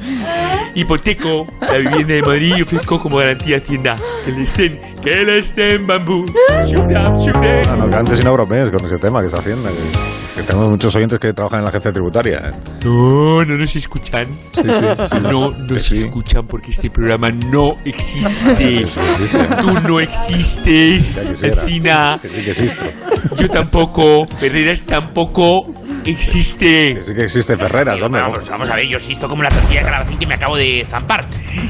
hipoteco 0.75 1.47
la 1.61 1.79
vivienda 1.79 2.15
de 2.15 2.23
Madrid 2.23 2.55
y 2.59 2.63
ofrezco 2.63 3.01
como 3.01 3.17
garantía 3.19 3.59
Hacienda 3.59 3.97
que 4.25 4.33
le 4.33 4.43
estén, 4.43 4.81
que 5.03 5.11
le 5.25 5.39
estén 5.39 5.87
bambú. 5.87 6.25
Shurap. 6.67 7.23
Ah, 7.69 7.77
no 7.77 7.91
cantes 7.91 8.19
sin 8.19 8.33
bromees 8.33 8.71
con 8.71 8.85
ese 8.87 8.99
tema 8.99 9.21
que 9.21 9.27
está 9.27 9.39
haciendo. 9.41 9.69
Que, 9.69 10.41
que 10.41 10.43
tenemos 10.47 10.71
muchos 10.71 10.95
oyentes 10.95 11.19
que 11.19 11.33
trabajan 11.33 11.59
en 11.61 11.65
la 11.65 11.69
agencia 11.71 11.93
tributaria. 11.93 12.39
¿eh? 12.39 12.51
No, 12.85 13.45
no 13.45 13.57
nos 13.59 13.77
escuchan. 13.77 14.27
Sí, 14.53 14.63
sí, 14.63 14.69
sí. 14.71 15.19
No 15.23 15.53
Que 15.67 15.75
nos 15.75 15.83
sí. 15.83 15.99
escuchan 15.99 16.47
porque 16.47 16.71
este 16.71 16.91
programa 16.91 17.31
no 17.31 17.77
existe. 17.85 18.81
Existe. 18.83 19.39
Tú 19.61 19.71
no 19.89 20.01
existes. 20.01 21.33
Que 21.43 21.55
sí 21.55 21.81
que 22.45 22.51
existo. 22.51 22.87
Yo 23.37 23.49
tampoco. 23.49 24.27
Ferreras 24.37 24.85
tampoco 24.85 25.67
existe. 26.05 26.95
Que 26.95 27.03
sí 27.03 27.15
que 27.15 27.23
existe 27.25 27.57
Ferreras, 27.57 28.01
hombre. 28.01 28.23
Vamos, 28.23 28.49
vamos 28.49 28.71
a 28.71 28.77
ver, 28.77 28.87
yo 28.89 28.97
existo 28.99 29.29
como 29.29 29.43
la 29.43 29.51
tortilla 29.51 29.81
de 29.81 29.87
calabacín 29.87 30.19
que 30.19 30.27
me 30.27 30.35
acabo 30.35 30.57
de 30.57 30.62
zampar. 30.89 31.27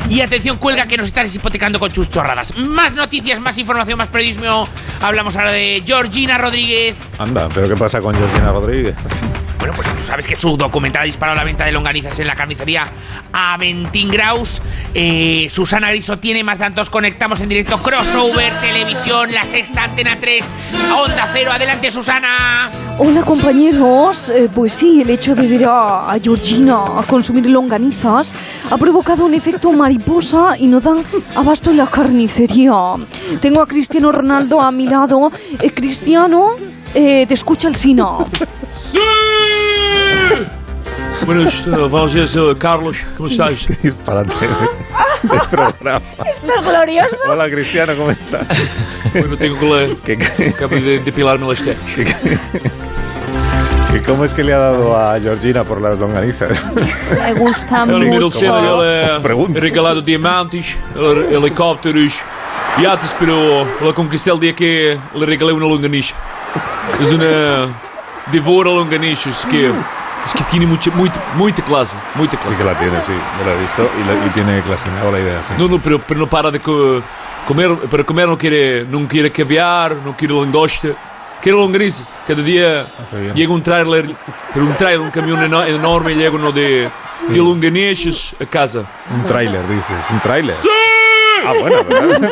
Y 0.09 0.21
atención, 0.21 0.59
cuelga 0.59 0.87
que 0.87 0.97
nos 0.97 1.07
están 1.07 1.27
hipotecando 1.33 1.79
con 1.79 1.91
sus. 1.91 2.09
Más 2.57 2.93
noticias, 2.93 3.41
más 3.41 3.57
información, 3.59 3.99
más 3.99 4.09
periodismo. 4.09 4.69
Hablamos 5.01 5.37
ahora 5.37 5.53
de 5.53 5.83
Georgina 5.85 6.39
Rodríguez. 6.39 6.95
Anda, 7.19 7.49
pero 7.53 7.69
¿qué 7.69 7.77
pasa 7.77 8.01
con 8.01 8.15
Georgina 8.15 8.53
Rodríguez? 8.53 8.95
Bueno, 9.63 9.77
pues 9.77 9.95
tú 9.95 10.03
sabes 10.03 10.27
que 10.27 10.35
su 10.35 10.57
documental 10.57 11.03
ha 11.03 11.05
disparado 11.05 11.39
la 11.39 11.45
venta 11.45 11.65
de 11.65 11.71
longanizas 11.71 12.19
en 12.19 12.27
la 12.27 12.35
carnicería 12.35 12.83
a 13.33 13.57
20 13.57 13.97
graus. 14.07 14.61
Eh, 14.93 15.47
Susana 15.53 15.89
Griso 15.91 16.19
tiene 16.19 16.43
más 16.43 16.59
datos. 16.59 16.91
Conectamos 16.91 17.41
en 17.43 17.49
directo. 17.49 17.79
Crossover, 17.79 18.53
televisión, 18.61 19.33
la 19.33 19.45
sexta, 19.45 19.85
antena 19.85 20.19
3, 20.19 20.45
Onda 21.07 21.31
Cero. 21.33 21.53
Adelante, 21.53 21.93
Susana. 21.93 22.73
Hola 22.99 23.23
compañeros, 23.23 24.31
Eh, 24.31 24.49
pues 24.53 24.73
sí, 24.73 25.01
el 25.03 25.11
hecho 25.11 25.33
de 25.33 25.47
ver 25.47 25.67
a, 25.67 26.11
a 26.11 26.19
Georgina 26.21 26.99
a 26.99 27.05
consumir 27.05 27.47
longanizas 27.47 28.35
ha 28.69 28.77
provocado 28.77 29.27
un 29.27 29.35
efecto 29.35 29.71
mariposa 29.71 30.57
y 30.59 30.67
no 30.67 30.81
dan 30.81 30.97
abasto 31.37 31.71
en 31.71 31.77
la 31.77 31.87
carnicería. 31.87 32.73
Tengo 33.41 33.63
a 33.63 33.67
Cristiano 33.69 34.11
Ronaldo 34.11 34.61
a 34.61 34.73
mi 34.73 34.89
lado. 34.89 35.31
Eh, 35.61 35.71
Cristiano, 35.71 36.57
eh, 36.95 37.27
te 37.27 37.35
escucha 37.35 37.69
el 37.69 37.77
Sina. 37.77 38.07
¡Sí! 38.77 38.99
Buenas, 41.27 41.67
eh, 41.67 41.71
vamos 41.71 42.17
a 42.17 42.59
Carlos, 42.59 42.97
¿cómo 43.17 43.29
estás? 43.29 43.69
Disparate 43.83 44.35
del 44.41 45.41
programa. 45.51 46.03
Esto 46.27 46.47
es 46.59 46.65
glorioso. 46.67 47.17
Hola, 47.29 47.49
Cristiano, 47.49 47.93
¿cómo 47.97 48.11
estás? 48.11 48.47
Bueno, 49.13 49.37
tengo 49.37 49.59
que, 49.61 49.67
le- 49.67 49.97
¿Qué, 49.99 50.19
qué, 50.19 50.49
acabo 50.49 50.75
de 50.75 50.99
depilarme 50.99 51.47
las 51.47 51.63
tetas. 51.63 51.85
qué- 53.93 54.03
cómo 54.05 54.25
es 54.25 54.35
que 54.35 54.43
le 54.43 54.53
ha 54.53 54.59
dado 54.59 54.97
a 54.97 55.21
Georgina 55.21 55.63
por 55.63 55.81
las 55.81 55.97
longanizas? 55.99 56.65
Me 57.15 57.35
gusta 57.35 57.87
mucho. 57.87 58.31
cena, 58.33 58.59
ele 58.59 59.21
Pergunta. 59.21 59.59
é 59.59 59.63
regalado 59.63 60.03
diamantes, 60.03 60.77
helicópteros, 61.31 62.15
iates, 62.81 63.15
pero 63.17 63.65
ele 63.81 63.93
conquistou 63.93 64.35
el 64.35 64.41
día 64.41 64.55
que 64.57 64.99
le 65.15 65.27
regalé 65.27 65.53
una 65.53 65.67
longaniza. 65.67 66.17
Es 67.01 67.13
una 67.13 67.75
devora 68.31 68.71
longanizas 68.71 69.45
que 69.47 69.73
es 70.25 70.33
que 70.35 70.45
tiene 70.45 70.67
mucha, 70.67 70.91
mucha, 70.93 71.21
mucha 71.35 71.63
clase, 71.65 71.97
mucha 72.15 72.33
Sí 72.33 72.37
que 72.39 72.45
clase. 72.55 72.65
la 72.65 72.79
tiene, 72.79 73.03
sí, 73.03 73.11
me 73.39 73.45
lo 73.45 73.51
he 73.53 73.61
visto 73.61 73.91
y, 74.01 74.05
la- 74.07 74.27
y 74.27 74.31
tiene 74.31 74.63
clase, 74.63 74.89
me 74.91 75.01
hago 75.01 75.11
la 75.11 75.19
idea, 75.19 75.43
sí. 75.49 75.55
No, 75.59 75.67
no, 75.69 75.79
pero, 75.81 75.99
pero 75.99 76.21
no 76.21 76.27
para 76.29 76.51
de 76.53 76.61
co- 76.61 77.03
comer, 77.47 77.77
para 77.91 78.05
comer 78.05 78.29
no 78.29 78.39
quiere, 78.39 78.85
no 78.85 79.07
quiere 79.09 79.33
caviar, 79.33 79.97
no 79.97 80.17
quiere 80.17 80.35
langosta. 80.35 80.89
Quiere 81.43 81.59
longanizas. 81.59 82.21
Cada 82.25 82.41
día 82.41 82.87
bien. 83.11 83.33
llega 83.35 83.53
un 83.53 83.61
trailer, 83.65 84.15
pero 84.55 84.65
un 84.65 84.75
trailer, 84.77 85.01
un 85.01 85.11
camión 85.11 85.41
eno- 85.43 85.65
enorme, 85.65 86.15
llega 86.15 86.31
uno 86.37 86.53
de, 86.53 86.89
de 87.29 87.37
longanizas 87.37 88.37
a 88.41 88.47
casa. 88.47 88.85
Un 89.13 89.25
tráiler, 89.25 89.67
dices, 89.67 89.97
un 90.09 90.21
tráiler. 90.21 90.55
Ah, 91.45 91.53
bueno, 91.61 91.85
¿verdad? 91.85 92.31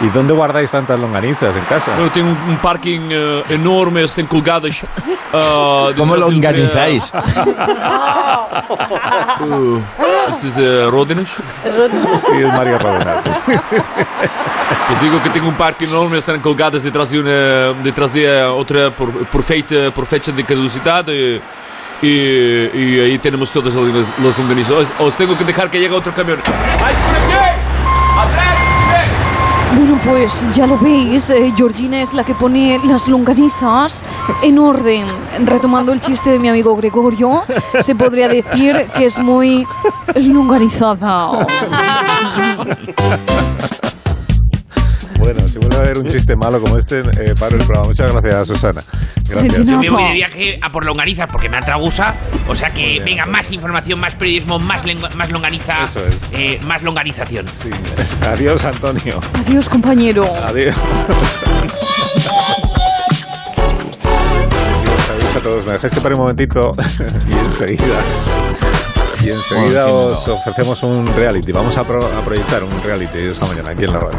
¿Y 0.00 0.08
dónde 0.08 0.32
guardáis 0.34 0.70
tantas 0.70 0.98
longanizas 0.98 1.54
en 1.56 1.64
casa? 1.64 1.92
Tenho 2.12 2.26
um, 2.26 2.50
um 2.50 2.56
parking 2.56 3.10
eh, 3.10 3.42
enorme, 3.50 4.02
têm 4.14 4.26
colgadas. 4.26 4.82
ah, 5.32 5.90
¿Cómo 5.96 6.14
detrás 6.14 6.20
lo 6.20 6.28
de- 6.30 6.36
organizáis? 6.36 7.12
Uh, 9.40 9.80
estes 10.28 10.56
eh, 10.58 10.86
ródenas. 10.90 11.28
Sí, 11.30 12.32
es 12.38 12.52
Mario 12.56 12.78
Rodenas. 12.78 13.24
Pues 14.88 15.00
digo 15.00 15.20
que 15.22 15.30
tenho 15.30 15.48
um 15.48 15.54
parque 15.54 15.84
enorme, 15.84 16.18
estão 16.18 16.38
colgadas 16.40 16.82
detrás 16.82 17.08
de 17.10 17.18
uma, 17.18 17.74
detrás 17.82 18.12
de 18.12 18.26
outra 18.44 18.90
por, 18.90 19.10
por, 19.26 19.42
feita, 19.42 19.90
por 19.94 20.06
fecha 20.06 20.32
de 20.32 20.42
caducidade. 20.44 21.40
E, 22.02 22.70
e 22.74 23.00
aí 23.00 23.18
temos 23.18 23.50
todas 23.50 23.76
as, 23.76 23.84
as 24.26 24.36
longanizas. 24.36 24.76
Os, 24.98 25.06
os 25.06 25.14
tenho 25.14 25.36
que 25.36 25.44
deixar 25.44 25.68
que 25.70 25.78
llegue 25.78 25.94
outro 25.94 26.12
camião. 26.12 26.36
¡Vais 26.80 26.96
por 26.98 27.14
aquí! 27.16 27.31
¡Atrás! 27.31 27.31
Bueno, 29.74 29.98
pues 30.04 30.44
ya 30.52 30.66
lo 30.66 30.78
veis, 30.78 31.30
eh, 31.30 31.52
Georgina 31.56 32.02
es 32.02 32.12
la 32.12 32.24
que 32.24 32.34
pone 32.34 32.78
las 32.84 33.08
longanizas 33.08 34.02
en 34.42 34.58
orden. 34.58 35.06
Retomando 35.46 35.92
el 35.92 36.00
chiste 36.00 36.30
de 36.30 36.38
mi 36.38 36.48
amigo 36.50 36.76
Gregorio, 36.76 37.42
se 37.80 37.94
podría 37.94 38.28
decir 38.28 38.86
que 38.96 39.06
es 39.06 39.18
muy 39.18 39.66
longanizada. 40.14 41.46
Bueno, 45.22 45.46
si 45.48 45.58
vuelve 45.58 45.76
a 45.76 45.80
haber 45.80 45.98
un 45.98 46.06
chiste 46.06 46.34
malo 46.36 46.60
como 46.60 46.76
este, 46.76 47.00
eh, 47.00 47.34
paro 47.38 47.56
el 47.56 47.64
programa. 47.64 47.86
Muchas 47.88 48.12
gracias, 48.12 48.48
Susana. 48.48 48.82
Gracias. 49.28 49.66
Yo 49.66 49.78
me 49.78 49.88
voy 49.90 50.04
de 50.04 50.12
viaje 50.12 50.58
a 50.60 50.68
por 50.68 50.84
longanizas 50.84 51.28
porque 51.30 51.48
me 51.48 51.56
atragusa. 51.56 52.14
O 52.48 52.54
sea 52.54 52.70
que, 52.70 52.84
bien. 52.92 53.04
venga, 53.04 53.24
más 53.26 53.50
información, 53.52 54.00
más 54.00 54.14
periodismo, 54.16 54.58
más, 54.58 54.84
lengua- 54.84 55.10
más 55.14 55.30
longaniza, 55.30 55.84
Eso 55.84 56.06
es. 56.06 56.16
eh, 56.32 56.60
más 56.64 56.82
longanización. 56.82 57.46
Sí. 57.62 57.70
Adiós, 58.26 58.64
Antonio. 58.64 59.20
Adiós, 59.34 59.68
compañero. 59.68 60.24
Adiós. 60.44 60.74
Adiós 65.14 65.36
a 65.36 65.40
todos. 65.40 65.64
Me 65.66 65.72
dejáis 65.72 65.92
que 65.94 66.00
pare 66.00 66.14
un 66.14 66.20
momentito 66.22 66.74
y 67.28 67.32
enseguida. 67.44 68.02
Y 69.22 69.30
enseguida 69.30 69.86
os 69.86 70.26
ofrecemos 70.26 70.82
un 70.82 71.06
reality. 71.14 71.52
Vamos 71.52 71.76
a, 71.76 71.84
pro- 71.86 72.04
a 72.06 72.20
proyectar 72.24 72.64
un 72.64 72.82
reality 72.82 73.18
esta 73.18 73.46
mañana 73.46 73.70
aquí 73.70 73.84
en 73.84 73.92
la 73.92 74.00
radio. 74.00 74.18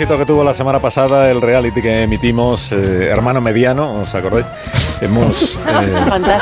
Éxito 0.00 0.16
que 0.16 0.24
tuvo 0.24 0.42
la 0.42 0.54
semana 0.54 0.78
pasada 0.78 1.30
el 1.30 1.42
reality 1.42 1.82
que 1.82 2.04
emitimos, 2.04 2.72
eh, 2.72 3.08
Hermano 3.10 3.42
Mediano, 3.42 4.00
¿os 4.00 4.14
acordáis? 4.14 4.46
Hemos... 5.02 5.56
eh, 5.68 5.92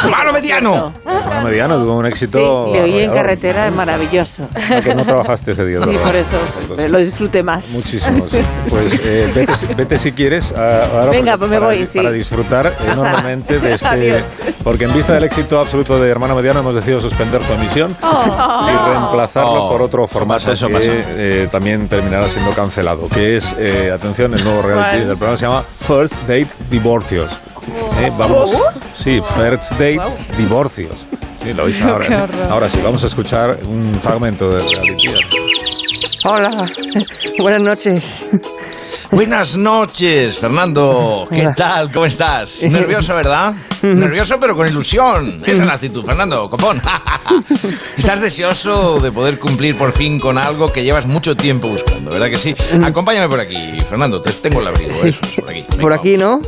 ¡Hermano 0.05 0.33
mediano! 0.33 0.95
Hermano 1.05 1.43
Mediano 1.43 1.77
tuvo 1.79 1.97
un 1.97 2.07
éxito... 2.07 2.67
Sí, 2.67 2.73
le 2.75 2.83
oí 2.85 3.03
en 3.03 3.11
carretera, 3.13 3.67
es 3.67 3.75
maravilloso. 3.75 4.49
Ah, 4.55 4.81
que 4.81 4.95
no 4.95 5.05
trabajaste 5.05 5.53
ese 5.53 5.65
día, 5.65 5.79
Sí, 5.79 5.87
¿verdad? 5.91 6.03
por 6.05 6.15
eso 6.17 6.37
me 6.77 6.89
lo 6.89 6.99
disfrute 6.99 7.43
más. 7.43 7.69
Muchísimo, 7.71 8.29
sí. 8.29 8.39
Pues 8.69 9.05
eh, 9.05 9.33
vete, 9.35 9.55
si- 9.57 9.75
vete 9.75 9.99
si 9.99 10.13
quieres. 10.13 10.53
a- 10.53 10.85
ahora 11.01 11.11
Venga, 11.11 11.37
pues 11.37 11.51
me 11.51 11.57
para, 11.59 11.67
voy, 11.75 11.87
sí. 11.87 11.99
Para 11.99 12.13
disfrutar 12.13 12.73
enormemente 12.93 13.59
de 13.59 13.73
este. 13.75 13.89
Adiós. 13.89 14.23
Porque 14.63 14.85
en 14.85 14.95
vista 14.95 15.15
del 15.15 15.25
éxito 15.25 15.59
absoluto 15.59 16.01
de 16.01 16.09
Hermano 16.09 16.37
Mediano 16.37 16.61
hemos 16.61 16.77
decidido 16.77 17.01
suspender 17.01 17.43
su 17.43 17.53
emisión 17.55 17.97
y 18.01 18.89
reemplazarlo 18.91 19.65
Oh, 19.65 19.69
por 19.71 19.83
otro 19.83 20.07
formato 20.07 20.29
pasa, 20.45 20.53
eso 20.53 20.69
que 20.69 20.75
pasa. 20.75 20.87
eh, 20.93 21.49
también 21.51 21.89
terminará 21.89 22.29
siendo 22.29 22.53
cancelado. 22.53 23.09
Que 23.09 23.37
es, 23.37 23.48
eh, 23.59 23.91
atención, 23.95 24.35
el 24.35 24.43
nuevo 24.45 24.63
reality 24.63 25.05
del 25.05 25.17
programa 25.17 25.37
se 25.37 25.45
llama 25.47 25.65
First 25.81 26.15
Date 26.23 26.49
Divorcios. 26.71 27.31
Eh, 28.01 28.11
vamos, 28.17 28.51
sí, 28.95 29.21
First 29.37 29.73
Dates 29.73 30.37
Divorcios. 30.37 30.93
Sí, 31.43 31.53
lo 31.53 31.65
oís 31.65 31.81
ahora. 31.83 32.07
Sí. 32.07 32.13
horror. 32.15 32.47
Ahora 32.51 32.69
sí, 32.69 32.81
vamos 32.83 33.03
a 33.05 33.07
escuchar 33.07 33.59
un 33.65 33.99
fragmento 34.03 34.51
del 34.51 34.71
reality. 34.71 35.09
Hola, 36.25 36.71
buenas 37.39 37.61
noches. 37.61 38.05
Buenas 39.11 39.57
noches, 39.57 40.39
Fernando. 40.39 41.27
¿Qué 41.31 41.49
tal? 41.57 41.91
¿Cómo 41.91 42.05
estás? 42.05 42.63
Nervioso, 42.71 43.15
¿verdad? 43.15 43.55
Nervioso, 43.83 44.39
pero 44.39 44.55
con 44.55 44.69
ilusión. 44.69 45.41
Esa 45.47 45.63
es 45.63 45.67
la 45.67 45.75
actitud, 45.75 46.05
Fernando. 46.05 46.51
Copón. 46.51 46.81
Estás 47.97 48.21
deseoso 48.21 49.01
de 49.01 49.11
poder 49.11 49.39
cumplir 49.39 49.77
por 49.77 49.93
fin 49.93 50.21
con 50.21 50.37
algo 50.37 50.73
que 50.73 50.85
llevas 50.85 51.07
mucho 51.07 51.37
tiempo 51.37 51.69
buscando, 51.69 52.11
¿verdad 52.11 52.29
que 52.29 52.39
sí? 52.39 52.55
Acompáñame 52.83 53.29
por 53.29 53.41
aquí, 53.41 53.81
Fernando. 53.89 54.21
Te 54.21 54.33
tengo 54.33 54.61
el 54.61 54.67
abrigo. 54.67 54.93
Sí. 55.01 55.09
eso, 55.09 55.21
por 55.41 55.51
aquí. 55.51 55.65
Por 55.81 55.93
aquí, 55.93 56.17
¿no? 56.17 56.41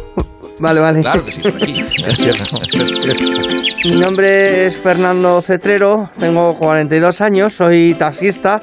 Vale, 0.59 0.81
vale. 0.81 1.01
Claro 1.01 1.25
que 1.25 1.33
sí, 1.33 1.41
por 1.41 1.57
aquí. 1.63 1.85
Mi 3.85 3.95
nombre 3.95 4.67
es 4.67 4.77
Fernando 4.77 5.41
Cetrero, 5.41 6.11
tengo 6.19 6.59
42 6.59 7.21
años, 7.23 7.55
soy 7.55 7.95
taxista. 7.99 8.61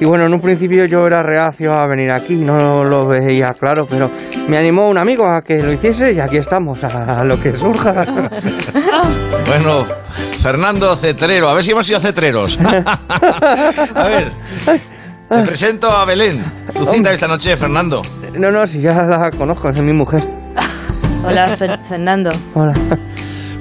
Y 0.00 0.04
bueno, 0.04 0.26
en 0.26 0.34
un 0.34 0.40
principio 0.40 0.84
yo 0.86 1.06
era 1.06 1.22
reacio 1.22 1.72
a 1.72 1.86
venir 1.86 2.10
aquí, 2.10 2.34
no 2.36 2.84
lo 2.84 3.06
veía 3.06 3.54
claro, 3.54 3.86
pero 3.88 4.10
me 4.48 4.58
animó 4.58 4.88
un 4.88 4.98
amigo 4.98 5.26
a 5.26 5.42
que 5.42 5.62
lo 5.62 5.72
hiciese 5.72 6.12
y 6.12 6.20
aquí 6.20 6.36
estamos, 6.38 6.82
a 6.84 7.22
lo 7.24 7.40
que 7.40 7.56
surja. 7.56 8.04
Bueno, 9.46 9.84
Fernando 10.42 10.96
Cetrero. 10.96 11.48
A 11.48 11.54
ver 11.54 11.62
si 11.62 11.70
hemos 11.72 11.86
sido 11.86 12.00
cetreros. 12.00 12.58
A 13.08 14.04
ver. 14.08 14.32
Te 15.28 15.42
presento 15.44 15.90
a 15.90 16.04
Belén. 16.04 16.42
Tu 16.74 16.84
cita 16.86 17.12
esta 17.12 17.28
noche, 17.28 17.56
Fernando. 17.56 18.02
No, 18.38 18.50
no, 18.50 18.66
si 18.66 18.80
ya 18.80 19.02
la 19.04 19.30
conozco, 19.30 19.68
es 19.68 19.80
mi 19.80 19.92
mujer. 19.92 20.24
Hola, 21.24 21.44
Fer- 21.56 21.78
Fernando. 21.88 22.30
Hola. 22.54 22.72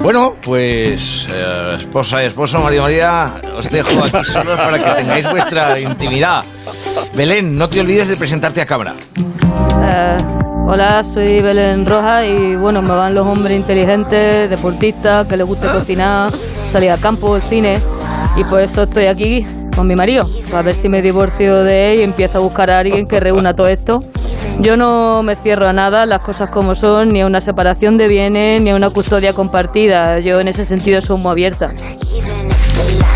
Bueno, 0.03 0.35
pues 0.43 1.29
eh, 1.33 1.75
esposa 1.77 2.21
y 2.21 2.25
esposo, 2.25 2.59
María 2.59 2.81
María, 2.81 3.27
os 3.55 3.69
dejo 3.69 4.03
aquí 4.03 4.21
solos 4.25 4.59
para 4.59 4.77
que 4.77 5.01
tengáis 5.01 5.31
vuestra 5.31 5.79
intimidad. 5.79 6.43
Belén, 7.15 7.57
no 7.57 7.69
te 7.69 7.79
olvides 7.79 8.09
de 8.09 8.17
presentarte 8.17 8.59
a 8.59 8.65
cámara. 8.65 8.95
Eh, 9.85 10.17
hola, 10.67 11.05
soy 11.05 11.41
Belén 11.41 11.85
Roja 11.85 12.25
y 12.25 12.57
bueno, 12.57 12.81
me 12.81 12.89
van 12.89 13.15
los 13.15 13.25
hombres 13.25 13.57
inteligentes, 13.57 14.49
deportistas, 14.49 15.25
que 15.25 15.37
les 15.37 15.47
guste 15.47 15.67
cocinar, 15.67 16.33
salir 16.73 16.91
al 16.91 16.99
campo, 16.99 17.35
al 17.35 17.41
cine. 17.43 17.79
Y 18.35 18.43
por 18.43 18.61
eso 18.61 18.83
estoy 18.83 19.05
aquí 19.05 19.45
con 19.73 19.87
mi 19.87 19.95
marido, 19.95 20.29
para 20.51 20.63
ver 20.63 20.75
si 20.75 20.89
me 20.89 21.01
divorcio 21.01 21.63
de 21.63 21.91
él 21.91 21.99
y 22.01 22.03
empiezo 22.03 22.39
a 22.39 22.41
buscar 22.41 22.69
a 22.71 22.79
alguien 22.79 23.07
que 23.07 23.21
reúna 23.21 23.53
todo 23.53 23.67
esto. 23.67 24.03
Yo 24.59 24.77
no 24.77 25.23
me 25.23 25.35
cierro 25.35 25.67
a 25.67 25.73
nada, 25.73 26.05
las 26.05 26.21
cosas 26.21 26.49
como 26.49 26.75
son, 26.75 27.09
ni 27.09 27.21
a 27.21 27.25
una 27.25 27.41
separación 27.41 27.97
de 27.97 28.07
bienes, 28.07 28.61
ni 28.61 28.69
a 28.69 28.75
una 28.75 28.89
custodia 28.89 29.33
compartida. 29.33 30.19
Yo 30.19 30.39
en 30.39 30.47
ese 30.47 30.65
sentido 30.65 31.01
soy 31.01 31.17
muy 31.17 31.31
abierta. 31.31 31.73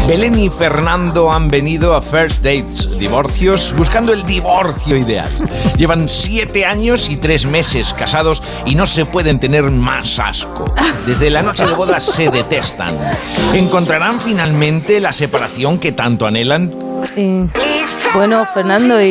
Belén 0.08 0.40
y 0.40 0.50
Fernando 0.50 1.34
han 1.34 1.50
venido 1.50 1.94
a 1.94 2.02
First 2.02 2.42
Dates 2.42 2.98
Divorcios 2.98 3.74
buscando 3.76 4.14
el 4.14 4.26
divorcio 4.26 4.96
ideal. 4.96 5.30
Llevan 5.78 6.08
siete 6.08 6.66
años 6.66 7.10
y 7.10 7.18
tres 7.18 7.46
meses 7.46 7.94
casados 7.94 8.42
y 8.66 8.76
no 8.76 8.86
se 8.86 9.06
pueden 9.06 9.38
tener 9.38 9.64
más 9.64 10.18
asco. 10.18 10.74
Desde 11.06 11.30
la 11.30 11.42
noche 11.42 11.66
de 11.68 11.74
bodas 11.74 12.06
se 12.06 12.30
detestan. 12.30 12.98
¿Encontrarán 13.54 14.22
finalmente 14.22 15.02
la 15.02 15.12
separación 15.12 15.78
que 15.78 15.92
tanto 15.92 16.26
anhelan? 16.26 16.87
Y, 17.18 17.46
bueno, 18.14 18.46
Fernando, 18.54 19.02
¿y, 19.02 19.10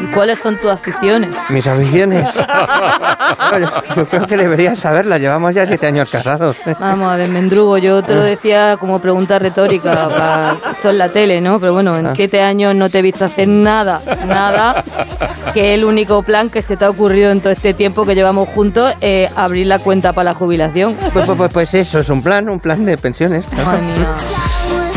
y 0.00 0.06
cuáles 0.14 0.38
son 0.38 0.58
tus 0.58 0.70
aficiones? 0.70 1.30
Mis 1.50 1.66
aficiones. 1.66 2.28
Bueno, 3.50 3.70
yo, 3.70 3.94
yo 3.94 4.04
creo 4.06 4.26
que 4.26 4.36
deberías 4.36 4.78
saberla, 4.78 5.18
llevamos 5.18 5.54
ya 5.54 5.66
siete 5.66 5.86
años 5.86 6.08
casados. 6.10 6.56
Vamos 6.80 7.12
a 7.12 7.16
ver, 7.16 7.28
Mendrugo, 7.28 7.76
yo 7.78 8.02
te 8.02 8.14
lo 8.14 8.22
decía 8.22 8.76
como 8.78 9.00
pregunta 9.00 9.38
retórica, 9.38 10.08
para 10.08 10.56
esto 10.72 10.90
en 10.90 10.98
la 10.98 11.08
tele, 11.10 11.40
¿no? 11.40 11.60
Pero 11.60 11.74
bueno, 11.74 11.96
en 11.98 12.06
Ah. 12.06 12.10
siete 12.14 12.40
años 12.42 12.74
no 12.74 12.88
te 12.88 12.98
he 12.98 13.02
visto 13.02 13.24
hacer 13.24 13.48
nada, 13.48 14.00
nada, 14.26 14.82
que 15.54 15.74
el 15.74 15.84
único 15.84 16.22
plan 16.22 16.48
que 16.50 16.62
se 16.62 16.76
te 16.76 16.84
ha 16.84 16.90
ocurrido 16.90 17.30
en 17.30 17.40
todo 17.40 17.52
este 17.52 17.74
tiempo 17.74 18.04
que 18.06 18.14
llevamos 18.14 18.48
juntos 18.48 18.92
es 19.00 19.30
abrir 19.36 19.66
la 19.66 19.78
cuenta 19.78 20.12
para 20.12 20.30
la 20.30 20.34
jubilación. 20.34 20.94
Pues, 21.12 21.26
pues- 21.26 21.38
pues- 21.38 21.52
pues 21.52 21.74
eso 21.74 21.98
es 21.98 22.08
un 22.08 22.22
plan, 22.22 22.48
un 22.48 22.58
plan 22.60 22.84
de 22.84 22.96
pensiones. 22.96 23.44
Madre 23.64 23.82
mía. 23.82 24.08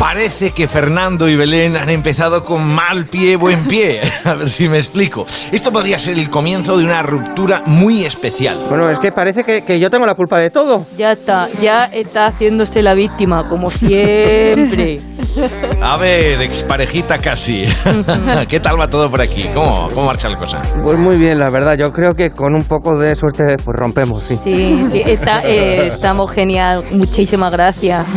Parece 0.05 0.51
que 0.51 0.67
Fernando 0.67 1.27
y 1.27 1.35
Belén 1.35 1.75
han 1.75 1.89
empezado 1.89 2.45
con 2.45 2.63
mal 2.63 3.05
pie, 3.05 3.37
buen 3.37 3.67
pie. 3.67 4.01
A 4.25 4.35
ver 4.35 4.49
si 4.49 4.69
me 4.69 4.77
explico. 4.77 5.25
Esto 5.51 5.71
podría 5.71 5.97
ser 5.97 6.19
el 6.19 6.29
comienzo 6.29 6.77
de 6.77 6.83
una 6.83 7.01
ruptura 7.01 7.63
muy 7.65 8.05
especial. 8.05 8.67
Bueno, 8.69 8.91
es 8.91 8.99
que 8.99 9.11
parece 9.11 9.43
que, 9.43 9.63
que 9.63 9.79
yo 9.79 9.89
tengo 9.89 10.05
la 10.05 10.13
culpa 10.13 10.37
de 10.37 10.51
todo. 10.51 10.85
Ya 10.95 11.11
está, 11.11 11.49
ya 11.59 11.85
está 11.85 12.27
haciéndose 12.27 12.83
la 12.83 12.93
víctima, 12.93 13.47
como 13.47 13.71
siempre. 13.71 14.97
A 15.81 15.97
ver, 15.97 16.41
exparejita 16.41 17.19
casi. 17.19 17.65
¿Qué 18.49 18.59
tal 18.59 18.79
va 18.79 18.87
todo 18.87 19.09
por 19.09 19.21
aquí? 19.21 19.49
¿Cómo, 19.53 19.87
cómo 19.93 20.07
marcha 20.07 20.29
la 20.29 20.37
cosa? 20.37 20.61
Pues 20.81 20.97
muy 20.97 21.17
bien, 21.17 21.39
la 21.39 21.49
verdad. 21.49 21.75
Yo 21.77 21.91
creo 21.91 22.13
que 22.13 22.31
con 22.31 22.53
un 22.53 22.63
poco 22.63 22.97
de 22.97 23.15
suerte 23.15 23.43
pues 23.63 23.75
rompemos, 23.77 24.23
sí. 24.25 24.37
Sí, 24.43 24.79
sí, 24.89 25.01
está, 25.05 25.41
eh, 25.41 25.93
estamos 25.93 26.31
genial. 26.31 26.83
Muchísimas 26.91 27.51
gracias. 27.51 28.05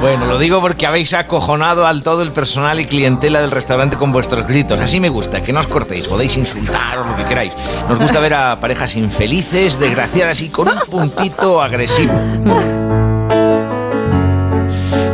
Bueno, 0.00 0.24
lo 0.26 0.38
digo 0.38 0.60
porque 0.60 0.86
habéis 0.86 1.12
acojonado 1.12 1.86
al 1.86 2.02
todo 2.02 2.22
el 2.22 2.32
personal 2.32 2.80
y 2.80 2.86
clientela 2.86 3.40
del 3.40 3.50
restaurante 3.50 3.96
con 3.96 4.12
vuestros 4.12 4.46
gritos. 4.46 4.80
Así 4.80 4.98
me 4.98 5.08
gusta, 5.08 5.42
que 5.42 5.52
no 5.52 5.60
os 5.60 5.66
cortéis, 5.66 6.08
podéis 6.08 6.36
insultar 6.36 6.98
o 6.98 7.04
lo 7.04 7.16
que 7.16 7.24
queráis. 7.24 7.54
Nos 7.88 7.98
gusta 7.98 8.18
ver 8.20 8.34
a 8.34 8.58
parejas 8.60 8.96
infelices, 8.96 9.78
desgraciadas 9.78 10.40
y 10.42 10.48
con 10.48 10.68
un 10.68 10.80
puntito 10.88 11.60
agresivo. 11.60 12.14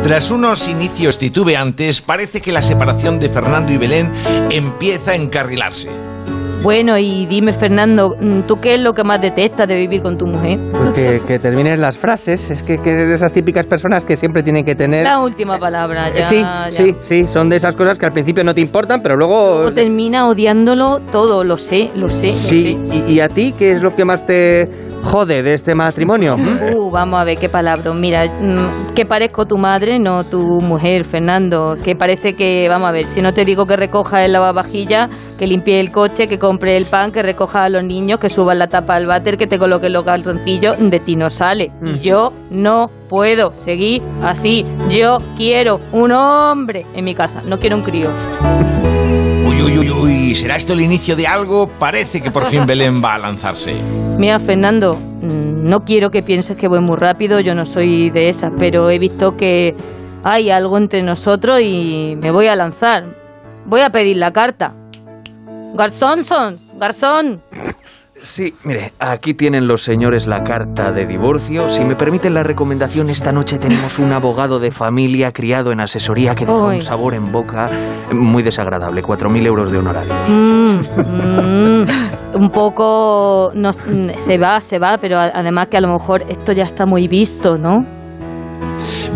Tras 0.07 0.31
unos 0.31 0.69
inicios 0.69 1.17
titubeantes, 1.17 1.99
parece 1.99 2.39
que 2.39 2.53
la 2.53 2.61
separación 2.61 3.19
de 3.19 3.27
Fernando 3.27 3.73
y 3.73 3.77
Belén 3.77 4.09
empieza 4.49 5.11
a 5.11 5.15
encarrilarse. 5.15 6.06
Bueno, 6.63 6.97
y 6.97 7.25
dime, 7.27 7.53
Fernando, 7.53 8.15
¿tú 8.47 8.55
qué 8.55 8.75
es 8.75 8.81
lo 8.81 8.93
que 8.93 9.03
más 9.03 9.21
detestas 9.21 9.67
de 9.67 9.75
vivir 9.75 10.01
con 10.01 10.17
tu 10.17 10.25
mujer? 10.25 10.57
Pues 10.93 11.23
que, 11.23 11.39
terminen 11.39 11.79
las 11.79 11.97
frases. 11.97 12.49
Es 12.51 12.63
que, 12.63 12.77
que 12.79 12.91
eres 12.91 13.07
de 13.09 13.15
esas 13.15 13.31
típicas 13.31 13.65
personas 13.65 14.03
que 14.03 14.15
siempre 14.15 14.43
tienen 14.43 14.65
que 14.65 14.75
tener... 14.75 15.03
La 15.03 15.21
última 15.21 15.57
palabra, 15.59 16.09
ya. 16.09 16.19
Eh, 16.19 16.23
sí, 16.23 16.41
ya. 16.41 16.71
sí, 16.71 16.95
sí. 17.01 17.27
Son 17.27 17.49
de 17.49 17.57
esas 17.57 17.75
cosas 17.75 17.99
que 17.99 18.05
al 18.07 18.11
principio 18.11 18.43
no 18.43 18.53
te 18.53 18.61
importan, 18.61 19.01
pero 19.01 19.15
luego... 19.15 19.57
Luego 19.57 19.71
termina 19.73 20.27
odiándolo 20.27 20.99
todo, 21.11 21.43
lo 21.43 21.57
sé, 21.57 21.89
lo 21.95 22.09
sé, 22.09 22.27
lo 22.27 22.33
Sí, 22.33 22.77
sé. 22.89 22.95
y, 23.07 23.13
y 23.13 23.19
a 23.19 23.29
ti 23.29 23.53
qué 23.57 23.71
es 23.71 23.81
lo 23.81 23.91
que 23.91 24.03
más 24.03 24.25
te 24.25 24.67
jode 25.03 25.41
de 25.41 25.53
este 25.53 25.73
matrimonio? 25.73 26.35
Uh, 26.35 26.91
vamos 26.91 27.19
a 27.19 27.23
ver 27.23 27.37
qué 27.37 27.49
palabra. 27.49 27.93
Mira, 27.93 28.25
mm, 28.25 28.93
que 28.93 29.05
parezco 29.05 29.45
tu 29.45 29.57
madre, 29.57 29.99
no 29.99 30.23
tu 30.23 30.39
mujer, 30.61 31.05
Fernando. 31.05 31.75
Que 31.83 31.95
parece 31.95 32.33
que, 32.33 32.67
vamos 32.69 32.89
a 32.89 32.91
ver, 32.91 33.05
si 33.05 33.21
no 33.21 33.33
te 33.33 33.45
digo 33.45 33.65
que 33.65 33.75
recoja 33.75 34.25
el 34.25 34.33
lavavajilla, 34.33 35.09
que 35.37 35.47
limpie 35.47 35.79
el 35.79 35.91
coche, 35.91 36.27
que 36.27 36.37
compre 36.47 36.77
el 36.77 36.85
pan, 36.85 37.11
que 37.11 37.21
recoja 37.21 37.65
a 37.65 37.69
los 37.69 37.83
niños, 37.83 38.19
que 38.19 38.29
suba 38.29 38.55
la 38.55 38.67
tapa 38.67 38.95
al 38.95 39.05
váter, 39.05 39.35
que 39.35 39.47
te 39.47 39.59
coloque 39.59 39.89
los 39.89 40.05
calzoncillos, 40.05 40.77
de 40.79 41.01
ti 41.01 41.17
no 41.17 41.29
sale. 41.29 41.73
Y 41.83 41.99
yo 41.99 42.31
no 42.49 42.89
puedo 43.09 43.53
seguir 43.53 44.01
así. 44.23 44.65
Yo 44.89 45.17
quiero 45.35 45.81
un 45.91 46.13
hombre 46.13 46.85
en 46.93 47.03
mi 47.03 47.13
casa, 47.13 47.41
no 47.41 47.59
quiero 47.59 47.75
un 47.75 47.83
crío. 47.83 48.09
Uy, 49.45 49.61
uy, 49.61 49.77
uy, 49.77 49.91
uy, 49.91 50.35
¿será 50.35 50.55
esto 50.55 50.71
el 50.71 50.79
inicio 50.79 51.17
de 51.17 51.27
algo? 51.27 51.67
Parece 51.67 52.21
que 52.21 52.31
por 52.31 52.45
fin 52.45 52.65
Belén 52.65 53.03
va 53.03 53.15
a 53.15 53.17
lanzarse. 53.17 53.75
Mira, 54.17 54.39
Fernando, 54.39 54.95
mm, 54.95 55.67
no 55.67 55.83
quiero 55.83 56.11
que 56.11 56.23
pienses 56.23 56.55
que 56.55 56.69
voy 56.69 56.79
muy 56.79 56.95
rápido, 56.95 57.41
yo 57.41 57.55
no 57.55 57.65
soy 57.65 58.09
de 58.09 58.29
esas, 58.29 58.53
pero 58.57 58.89
he 58.89 58.99
visto 58.99 59.35
que 59.35 59.75
hay 60.23 60.49
algo 60.49 60.77
entre 60.77 61.03
nosotros 61.03 61.59
y 61.61 62.13
me 62.21 62.31
voy 62.31 62.47
a 62.47 62.55
lanzar. 62.55 63.03
Voy 63.65 63.81
a 63.81 63.89
pedir 63.89 64.15
la 64.15 64.31
carta. 64.31 64.73
Garzón, 65.75 66.23
son, 66.23 66.57
garzón. 66.79 67.41
Sí, 68.23 68.55
mire, 68.63 68.93
aquí 68.99 69.35
tienen 69.35 69.67
los 69.67 69.83
señores 69.83 70.25
la 70.25 70.43
carta 70.43 70.91
de 70.91 71.05
divorcio. 71.05 71.69
Si 71.69 71.85
me 71.85 71.95
permiten 71.95 72.33
la 72.33 72.43
recomendación, 72.43 73.09
esta 73.09 73.31
noche 73.31 73.59
tenemos 73.59 73.99
un 73.99 74.11
abogado 74.11 74.59
de 74.59 74.71
familia 74.71 75.31
criado 75.31 75.71
en 75.71 75.79
asesoría 75.79 76.33
que 76.33 76.45
deja 76.45 76.65
Uy. 76.65 76.75
un 76.75 76.81
sabor 76.81 77.13
en 77.13 77.31
boca 77.31 77.69
muy 78.11 78.41
desagradable. 78.41 79.03
4.000 79.03 79.45
euros 79.45 79.71
de 79.71 79.77
honorario. 79.77 80.13
Mm, 80.29 80.79
mm, 80.97 81.85
un 82.41 82.49
poco 82.49 83.51
no, 83.53 83.71
se 83.73 84.37
va, 84.37 84.59
se 84.61 84.79
va, 84.79 84.97
pero 84.99 85.19
además 85.19 85.67
que 85.67 85.77
a 85.77 85.81
lo 85.81 85.93
mejor 85.93 86.23
esto 86.27 86.53
ya 86.53 86.63
está 86.63 86.85
muy 86.85 87.07
visto, 87.07 87.55
¿no? 87.57 87.85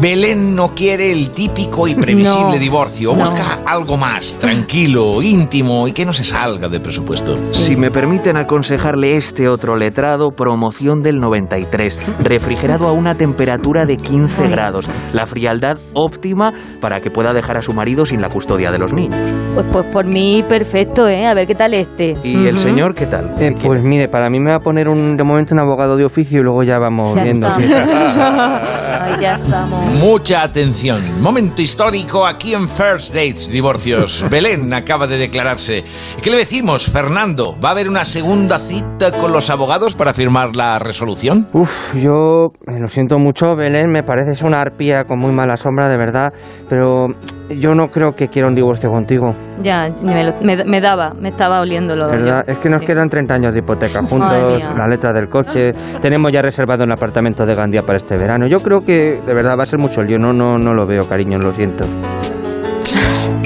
Belén 0.02 0.56
no 0.56 0.70
quiere 0.70 1.12
el 1.12 1.30
típico 1.30 1.88
y 1.88 1.94
previsible 1.94 2.54
No, 2.56 2.60
divorcio. 2.60 3.12
no. 3.12 3.18
Busca 3.20 3.60
algo 3.68 3.98
más 3.98 4.34
tranquilo, 4.40 5.22
íntimo 5.22 5.88
y 5.88 5.92
que 5.92 6.06
no 6.06 6.12
se 6.14 6.24
salga 6.24 6.68
de 6.70 6.80
presupuesto. 6.80 7.38
Si 7.38 7.76
me 7.76 7.92
permiten 7.92 8.36
aconsejarle 8.36 9.16
este 9.16 9.48
otro 9.48 9.76
letrado, 9.76 10.32
promoción 10.32 11.02
del 11.02 11.20
93, 11.20 12.00
refrigerado 12.20 12.88
a 12.88 12.94
una 12.94 13.14
temperatura 13.14 13.86
de 13.86 13.98
15 13.98 14.48
grados, 14.48 14.90
la 15.14 15.28
frialdad 15.28 15.78
óptima 15.94 16.52
para 16.80 17.00
que 17.02 17.12
pueda 17.12 17.32
dejar 17.34 17.58
a 17.58 17.62
su 17.62 17.74
marido 17.74 18.08
sin 18.08 18.22
la 18.22 18.30
custodia 18.30 18.72
de 18.72 18.80
los 18.80 18.94
niños. 18.94 19.20
Pues, 19.54 19.68
pues 19.72 19.86
por 19.88 20.06
mí 20.06 20.44
perfecto, 20.50 21.08
¿eh? 21.08 21.28
A 21.28 21.34
ver 21.36 21.46
qué 21.46 21.54
tal 21.56 21.74
este. 21.76 22.16
¿Y 22.24 22.48
el 22.48 22.58
señor 22.58 22.96
qué 22.96 23.06
tal? 23.06 23.32
Eh, 23.40 23.52
pues 23.64 23.84
mire, 23.84 24.08
para 24.08 24.30
mí 24.32 24.40
me 24.40 24.50
va 24.50 24.56
a 24.56 24.60
poner 24.62 24.88
un, 24.88 25.16
de 25.16 25.24
momento 25.24 25.54
un 25.54 25.60
abogado 25.60 25.96
de 25.96 26.06
oficio 26.06 26.40
y 26.40 26.44
luego 26.44 26.64
ya 26.64 26.80
vamos 26.80 27.14
Ya 27.16 27.24
viendo. 27.24 27.48
estamos. 27.48 27.70
ya 29.22 29.36
estamos. 29.36 29.91
Mucha 30.00 30.44
atención. 30.44 31.22
Momento 31.22 31.62
histórico 31.62 32.26
aquí 32.26 32.54
en 32.54 32.68
First 32.68 33.14
Dates 33.14 33.52
Divorcios. 33.52 34.26
Belén 34.32 34.74
acaba 34.74 35.06
de 35.06 35.18
declararse. 35.18 35.84
¿Qué 36.24 36.32
le 36.32 36.38
decimos, 36.38 36.86
Fernando? 36.90 37.56
¿Va 37.64 37.70
a 37.70 37.72
haber 37.74 37.88
una 37.90 38.06
segunda 38.06 38.58
cita 38.58 39.12
con 39.12 39.32
los 39.32 39.50
abogados 39.50 39.96
para 39.96 40.14
firmar 40.14 40.56
la 40.56 40.80
resolución? 40.80 41.48
Uf, 41.54 41.94
yo 41.96 42.52
eh, 42.68 42.80
lo 42.80 42.88
siento 42.88 43.20
mucho, 43.20 43.56
Belén, 43.56 43.92
me 43.92 44.02
pareces 44.04 44.42
una 44.42 44.62
arpía 44.62 45.04
con 45.04 45.20
muy 45.20 45.32
mala 45.34 45.58
sombra, 45.58 45.90
de 45.90 45.98
verdad, 45.98 46.34
pero 46.70 47.08
yo 47.50 47.76
no 47.76 47.88
creo 47.90 48.14
que 48.16 48.28
quiera 48.30 48.48
un 48.48 48.56
divorcio 48.56 48.90
contigo. 48.90 49.36
Ya, 49.62 49.90
me, 50.02 50.24
lo- 50.24 50.40
me- 50.42 50.64
me 50.64 50.80
daba, 50.82 51.12
me 51.14 51.30
estaba 51.30 51.60
oliéndolo. 51.62 52.08
¿verdad? 52.08 52.44
yo. 52.48 52.54
Es 52.54 52.60
que 52.60 52.70
nos 52.70 52.80
Sí. 52.80 52.86
quedan 52.88 53.10
30 53.10 53.34
años 53.36 53.54
de 53.54 53.60
hipoteca 53.60 54.00
juntos, 54.02 54.64
la 54.76 54.88
letra 54.88 55.14
del 55.14 55.28
coche, 55.30 55.74
tenemos 56.02 56.32
ya 56.32 56.42
reservado 56.42 56.84
un 56.86 56.92
apartamento 56.92 57.46
de 57.46 57.54
Gandía 57.54 57.84
para 57.84 57.98
este 57.98 58.16
verano. 58.18 58.48
Yo 58.48 58.58
creo 58.60 58.80
que 58.80 59.20
de 59.24 59.34
verdad 59.34 59.58
va 59.60 59.64
a 59.64 59.66
ser 59.72 59.80
mucho 59.80 60.04
lío, 60.04 60.20
no, 60.20 60.34
no, 60.34 60.58
no 60.58 60.74
lo 60.74 60.86
veo, 60.86 61.08
cariño, 61.08 61.40
lo 61.40 61.54
siento. 61.54 61.86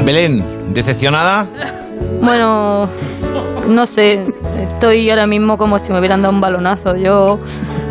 Belén, 0.04 0.44
¿decepcionada? 0.74 1.46
Bueno, 2.20 2.90
no 3.68 3.86
sé, 3.86 4.24
estoy 4.60 5.08
ahora 5.12 5.28
mismo 5.28 5.56
como 5.60 5.78
si 5.78 5.92
me 5.92 6.00
hubieran 6.00 6.24
dado 6.24 6.34
un 6.34 6.42
balonazo. 6.42 6.96
Yo 6.96 7.40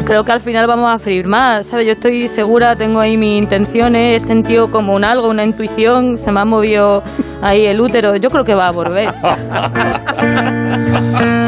creo 0.04 0.24
que 0.24 0.32
al 0.32 0.40
final 0.40 0.66
vamos 0.66 0.92
a 0.92 0.98
firmar, 0.98 1.62
¿sabes? 1.62 1.86
Yo 1.86 1.92
estoy 1.92 2.26
segura, 2.26 2.74
tengo 2.74 2.98
ahí 2.98 3.16
mis 3.16 3.38
intenciones, 3.38 4.20
he 4.20 4.26
sentido 4.26 4.68
como 4.68 4.96
un 4.96 5.04
algo, 5.04 5.28
una 5.28 5.44
intuición, 5.44 6.18
se 6.18 6.32
me 6.32 6.40
ha 6.40 6.44
movido 6.44 7.04
ahí 7.40 7.66
el 7.66 7.80
útero. 7.80 8.16
Yo 8.16 8.30
creo 8.30 8.42
que 8.42 8.56
va 8.56 8.66
a 8.66 8.72
volver. 8.72 9.14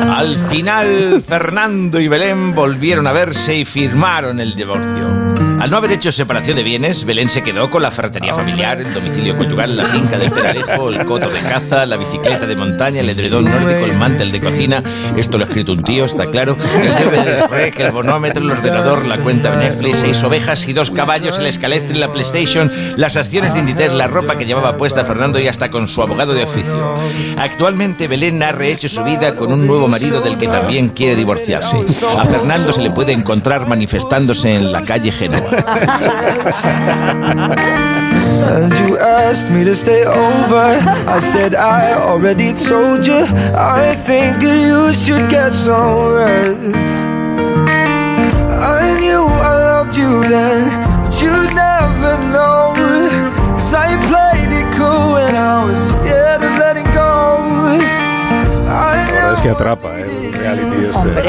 Al 0.08 0.38
final, 0.38 1.20
Fernando 1.20 1.98
y 1.98 2.06
Belén 2.06 2.54
volvieron 2.54 3.08
a 3.08 3.12
verse 3.12 3.56
y 3.56 3.64
firmaron 3.64 4.38
el 4.38 4.54
divorcio. 4.54 5.45
Al 5.58 5.70
no 5.70 5.78
haber 5.78 5.92
hecho 5.92 6.12
separación 6.12 6.56
de 6.56 6.62
bienes, 6.62 7.04
Belén 7.04 7.28
se 7.28 7.42
quedó 7.42 7.70
con 7.70 7.82
la 7.82 7.90
ferretería 7.90 8.34
familiar, 8.34 8.80
el 8.80 8.92
domicilio 8.92 9.36
conyugal, 9.36 9.76
la 9.76 9.86
finca 9.86 10.18
del 10.18 10.30
Peralejo, 10.30 10.90
el 10.90 11.04
coto 11.04 11.28
de 11.30 11.40
caza, 11.40 11.86
la 11.86 11.96
bicicleta 11.96 12.46
de 12.46 12.54
montaña, 12.54 13.00
el 13.00 13.08
edredón 13.08 13.44
nórdico, 13.44 13.84
el 13.84 13.96
mantel 13.96 14.32
de 14.32 14.40
cocina. 14.40 14.82
Esto 15.16 15.38
lo 15.38 15.44
ha 15.44 15.48
escrito 15.48 15.72
un 15.72 15.82
tío, 15.82 16.04
está 16.04 16.26
claro. 16.26 16.56
El 16.80 16.94
DVD 16.94 17.48
rec, 17.48 17.80
el 17.80 17.90
bonómetro, 17.90 18.44
el 18.44 18.50
ordenador, 18.50 19.06
la 19.06 19.18
cuenta 19.18 19.56
de 19.56 19.68
Netflix, 19.68 19.98
seis 19.98 20.22
ovejas 20.22 20.68
y 20.68 20.74
dos 20.74 20.90
caballos, 20.90 21.38
el 21.38 21.46
escalestre, 21.46 21.96
la 21.96 22.12
PlayStation, 22.12 22.70
las 22.96 23.16
acciones 23.16 23.54
de 23.54 23.60
Inditex, 23.60 23.94
la 23.94 24.08
ropa 24.08 24.36
que 24.36 24.44
llevaba 24.44 24.76
puesta 24.76 25.04
Fernando 25.04 25.40
y 25.40 25.48
hasta 25.48 25.70
con 25.70 25.88
su 25.88 26.02
abogado 26.02 26.34
de 26.34 26.44
oficio. 26.44 26.96
Actualmente 27.38 28.08
Belén 28.08 28.42
ha 28.42 28.52
rehecho 28.52 28.88
su 28.88 29.02
vida 29.04 29.34
con 29.34 29.52
un 29.52 29.66
nuevo 29.66 29.88
marido 29.88 30.20
del 30.20 30.36
que 30.36 30.48
también 30.48 30.90
quiere 30.90 31.16
divorciarse. 31.16 31.78
A 32.18 32.24
Fernando 32.26 32.72
se 32.72 32.82
le 32.82 32.90
puede 32.90 33.12
encontrar 33.12 33.66
manifestándose 33.66 34.54
en 34.54 34.70
la 34.70 34.84
calle 34.84 35.10
Génova. 35.10 35.45
And 38.46 38.72
you 38.88 38.98
asked 38.98 39.50
me 39.50 39.64
to 39.64 39.74
stay 39.74 40.04
over. 40.04 40.66
I 41.16 41.18
said 41.18 41.54
I 41.54 41.94
already 41.94 42.52
told 42.54 43.06
you. 43.06 43.24
I 43.54 43.94
think 44.08 44.40
that 44.42 44.58
you 44.68 44.92
should 44.94 45.28
get 45.30 45.52
some 45.52 46.12
rest. 46.12 46.88
I 48.78 48.82
knew 49.00 49.24
I 49.50 49.52
loved 49.70 49.96
you 49.96 50.22
then, 50.28 50.62
but 51.02 51.12
you'd 51.20 51.52
never 51.54 52.12
know. 52.34 52.72
'Cause 53.50 53.74
I 53.74 53.88
played 54.10 54.52
it 54.60 54.68
cool 54.76 55.12
when 55.14 55.34
I 55.34 55.64
was 55.64 55.95
es 59.36 59.42
que 59.42 59.50
atrapa, 59.50 60.00
¿eh? 60.00 60.06
El 60.26 60.32
reality 60.32 60.76
este. 60.88 61.20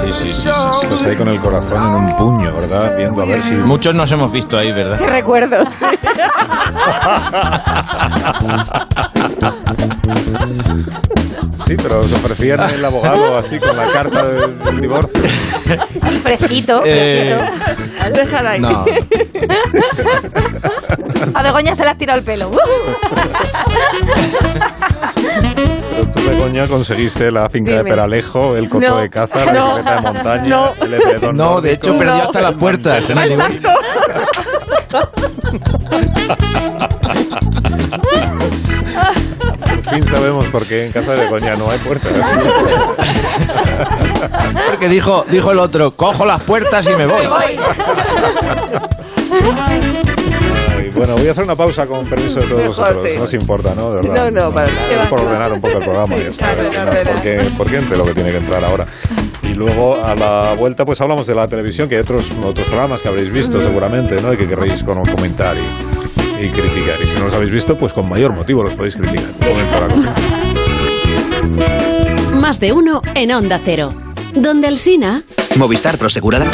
Sí, 0.00 0.12
sí, 0.12 0.28
sí, 0.28 0.42
sí, 0.42 0.48
Estás 0.82 1.06
ahí 1.06 1.16
con 1.16 1.28
el 1.28 1.40
corazón 1.40 1.78
en 1.78 1.94
un 2.04 2.16
puño, 2.16 2.52
¿verdad? 2.54 2.96
Viendo 2.96 3.22
a 3.22 3.24
ver 3.24 3.42
si... 3.42 3.54
Muchos 3.54 3.94
nos 3.94 4.10
hemos 4.12 4.30
visto 4.32 4.58
ahí, 4.58 4.72
¿verdad? 4.72 4.98
Qué 4.98 5.06
recuerdos. 5.06 5.68
Sí, 11.66 11.76
pero 11.76 12.00
os 12.00 12.12
ofrecían 12.12 12.60
el 12.70 12.84
abogado 12.84 13.36
así 13.36 13.58
con 13.58 13.76
la 13.76 13.86
carta 13.92 14.28
del, 14.28 14.80
divorcio. 14.80 15.22
Y 16.10 16.16
fresquito, 16.18 16.82
Eh, 16.84 17.38
fresquito. 17.98 18.20
Déjala 18.20 18.50
ahí. 18.50 18.60
No. 18.60 18.84
A 21.34 21.42
Begoña 21.42 21.74
se 21.74 21.84
le 21.84 21.90
ha 21.90 21.94
tirado 21.94 22.18
el 22.18 22.24
pelo. 22.24 22.50
Tú, 26.14 26.22
Begoña, 26.28 26.66
conseguiste 26.68 27.30
la 27.30 27.48
finca 27.48 27.72
de 27.72 27.78
Dime. 27.78 27.90
Peralejo, 27.90 28.56
el 28.56 28.68
coto 28.68 28.88
No. 28.88 28.96
de 28.98 29.10
caza, 29.10 29.44
la 29.44 29.52
No. 29.52 29.66
bicicleta 29.76 29.94
de 29.96 30.00
montaña, 30.02 30.46
No. 30.48 30.72
el 30.80 30.94
edredón 30.94 31.36
No, 31.36 31.60
de 31.60 31.72
hecho 31.72 31.96
perdió 31.96 32.14
hasta 32.22 32.40
las 32.40 32.52
puertas 32.52 33.10
en 33.10 33.18
el 33.18 33.28
divorcio. 33.30 33.70
Por 39.66 39.82
fin 39.94 40.06
sabemos 40.06 40.46
por 40.46 40.66
qué 40.66 40.86
en 40.86 40.92
casa 40.92 41.12
de 41.14 41.20
Begoña 41.22 41.56
no 41.56 41.70
hay 41.70 41.78
puertas. 41.78 42.12
Porque 44.68 44.88
dijo, 44.88 45.24
dijo 45.30 45.50
el 45.52 45.58
otro, 45.58 45.90
cojo 45.92 46.24
las 46.26 46.40
puertas 46.40 46.86
y 46.86 46.94
me 46.96 47.06
voy. 47.06 47.26
Ay, 47.36 47.56
Bueno, 51.02 51.16
voy 51.16 51.26
a 51.26 51.32
hacer 51.32 51.42
una 51.42 51.56
pausa 51.56 51.84
con 51.84 52.08
permiso 52.08 52.38
de 52.38 52.46
todos 52.46 52.64
vosotros. 52.68 53.02
sí. 53.10 53.16
No 53.18 53.24
os 53.24 53.34
importa, 53.34 53.74
¿no? 53.74 53.90
De 53.92 54.02
verdad. 54.02 54.30
No, 54.30 54.40
no, 54.40 54.50
para 54.54 54.68
nada. 54.68 55.02
Es 55.02 55.08
por 55.08 55.20
ordenar 55.20 55.52
un 55.52 55.60
poco 55.60 55.78
el 55.78 55.84
programa. 55.84 56.16
Ya 56.16 56.28
está. 56.28 56.48
porque, 57.12 57.50
porque 57.58 57.76
entre 57.78 57.96
lo 57.98 58.04
que 58.04 58.14
tiene 58.14 58.30
que 58.30 58.36
entrar 58.36 58.64
ahora. 58.64 58.86
Y 59.42 59.48
luego 59.54 60.00
a 60.00 60.14
la 60.14 60.54
vuelta 60.56 60.84
pues 60.84 61.00
hablamos 61.00 61.26
de 61.26 61.34
la 61.34 61.48
televisión, 61.48 61.88
que 61.88 61.96
hay 61.96 62.02
otros, 62.02 62.30
otros 62.44 62.64
programas 62.68 63.02
que 63.02 63.08
habréis 63.08 63.32
visto 63.32 63.60
seguramente, 63.60 64.22
¿no? 64.22 64.32
Y 64.32 64.36
que 64.36 64.46
querréis 64.46 64.84
con- 64.84 65.02
comentar 65.04 65.56
y, 65.56 66.44
y 66.44 66.48
criticar. 66.50 67.02
Y 67.02 67.08
si 67.08 67.16
no 67.16 67.24
los 67.24 67.34
habéis 67.34 67.50
visto, 67.50 67.76
pues 67.76 67.92
con 67.92 68.08
mayor 68.08 68.32
motivo 68.32 68.62
los 68.62 68.74
podéis 68.74 68.94
criticar. 68.94 69.24
Más 72.34 72.60
de 72.60 72.72
uno 72.72 73.02
en 73.16 73.32
Onda 73.32 73.60
Cero. 73.64 73.88
Donde 74.34 74.68
el 74.68 74.78
Sina... 74.78 75.24
Movistar 75.56 75.98
Prosegurada. 75.98 76.46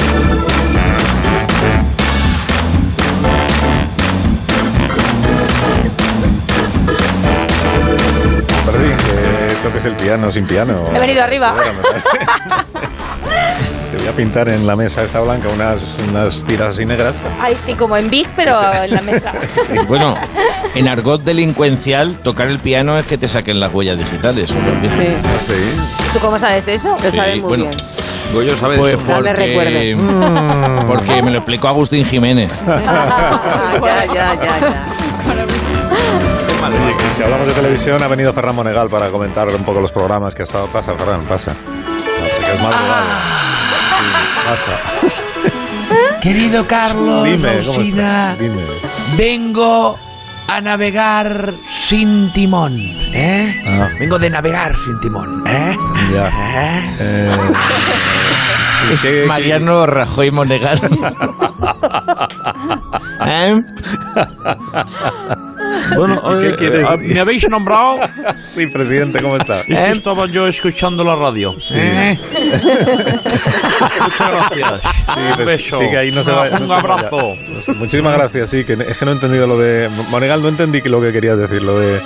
Toques 9.68 9.84
el 9.84 9.92
piano 9.94 10.30
sin 10.32 10.46
piano. 10.46 10.82
He 10.94 10.98
venido 10.98 11.22
arriba. 11.22 11.54
Te 13.90 13.96
voy 13.98 14.06
a 14.08 14.12
pintar 14.12 14.48
en 14.48 14.66
la 14.66 14.76
mesa 14.76 15.02
esta 15.02 15.20
blanca 15.20 15.48
unas, 15.48 15.80
unas 16.10 16.44
tiras 16.44 16.70
así 16.70 16.86
negras. 16.86 17.16
Ay, 17.40 17.56
sí, 17.62 17.74
como 17.74 17.96
en 17.96 18.08
Big, 18.08 18.28
pero 18.34 18.58
en 18.84 18.94
la 18.94 19.02
mesa. 19.02 19.32
Bueno, 19.86 20.16
en 20.74 20.88
argot 20.88 21.22
delincuencial, 21.22 22.16
tocar 22.22 22.48
el 22.48 22.58
piano 22.58 22.98
es 22.98 23.04
que 23.06 23.18
te 23.18 23.28
saquen 23.28 23.60
las 23.60 23.72
huellas 23.72 23.98
digitales. 23.98 24.50
¿o 24.50 24.54
por 24.54 24.80
qué? 24.80 25.16
¿Tú 26.12 26.18
cómo 26.20 26.38
sabes 26.38 26.66
eso? 26.68 26.90
Lo 26.90 27.10
Sí, 27.10 27.16
sabes 27.16 27.40
muy 27.40 27.48
bueno, 27.48 27.64
bien. 27.64 27.76
Goyo 28.32 28.56
sabe 28.56 28.76
pues 28.76 28.94
esto. 28.94 29.10
No 29.10 29.20
me 29.20 29.30
porque, 29.30 29.96
porque 30.86 31.22
me 31.22 31.30
lo 31.30 31.38
explicó 31.38 31.68
Agustín 31.68 32.04
Jiménez. 32.04 32.52
ya, 32.66 34.06
ya, 34.06 34.34
ya, 34.34 34.60
ya. 34.60 35.07
Oye, 36.68 36.96
que 36.96 37.04
si 37.16 37.22
hablamos 37.22 37.46
de 37.46 37.52
televisión, 37.54 38.02
ha 38.02 38.08
venido 38.08 38.32
Ferran 38.32 38.54
Monegal 38.54 38.88
para 38.88 39.08
comentar 39.08 39.48
un 39.48 39.64
poco 39.64 39.80
los 39.80 39.90
programas 39.92 40.34
que 40.34 40.42
ha 40.42 40.44
estado. 40.44 40.66
Pasa, 40.66 40.94
Ferran, 40.94 41.22
pasa. 41.22 41.52
Así 41.52 42.44
que 42.44 42.52
es 42.52 42.62
madrugada. 42.62 43.20
Sí, 43.98 44.04
pasa. 44.46 46.20
Querido 46.20 46.66
Carlos, 46.66 47.24
Dime, 47.24 47.62
vengo 49.16 49.96
a 50.48 50.60
navegar 50.60 51.54
sin 51.86 52.30
timón, 52.32 52.74
¿eh? 52.76 53.62
Ah. 53.66 53.88
Vengo 53.98 54.18
de 54.18 54.28
navegar 54.30 54.74
sin 54.76 54.98
timón, 55.00 55.44
¿eh? 55.46 55.76
Ya. 56.12 56.30
Eh, 57.00 57.30
Es 58.92 59.02
¿qué- 59.02 59.08
qué- 59.22 59.26
Mariano 59.26 59.86
Rajoy 59.86 60.30
Monegal. 60.30 60.78
¿Eh? 63.26 63.62
Bueno, 65.96 66.22
¿Qué 66.40 66.48
eh, 66.48 66.56
quieres? 66.56 66.88
eh, 66.90 66.96
¿me 66.98 67.20
habéis 67.20 67.48
nombrado? 67.48 67.98
Sí, 68.46 68.66
presidente, 68.66 69.20
¿cómo 69.22 69.36
está? 69.36 69.60
Es 69.60 69.64
que 69.66 69.90
estaba 69.90 70.26
yo 70.26 70.46
escuchando 70.46 71.04
la 71.04 71.16
radio. 71.16 71.54
¿Eh? 71.72 72.18
Muchas 74.02 74.30
gracias. 74.30 74.72
Sí, 75.14 75.20
Un 75.20 75.34
pues, 75.34 75.46
beso. 75.46 75.78
sí, 75.80 75.90
que 75.90 75.96
ahí 75.96 76.10
no 76.10 76.24
se 76.24 76.32
va- 76.32 76.48
Un 76.48 76.68
no 76.68 76.68
se 76.68 76.72
abrazo. 76.74 77.34
sé, 77.60 77.72
Muchísimas 77.74 78.14
gracias, 78.14 78.50
sí, 78.50 78.64
que 78.64 78.72
es 78.74 78.96
que 78.98 79.04
no 79.04 79.10
he 79.12 79.14
entendido 79.14 79.46
lo 79.46 79.58
de... 79.58 79.88
Monegal, 80.10 80.42
no 80.42 80.48
entendí 80.48 80.82
que 80.82 80.88
lo 80.88 81.00
que 81.00 81.12
querías 81.12 81.38
decir, 81.38 81.62
lo 81.62 81.78
de 81.78 82.00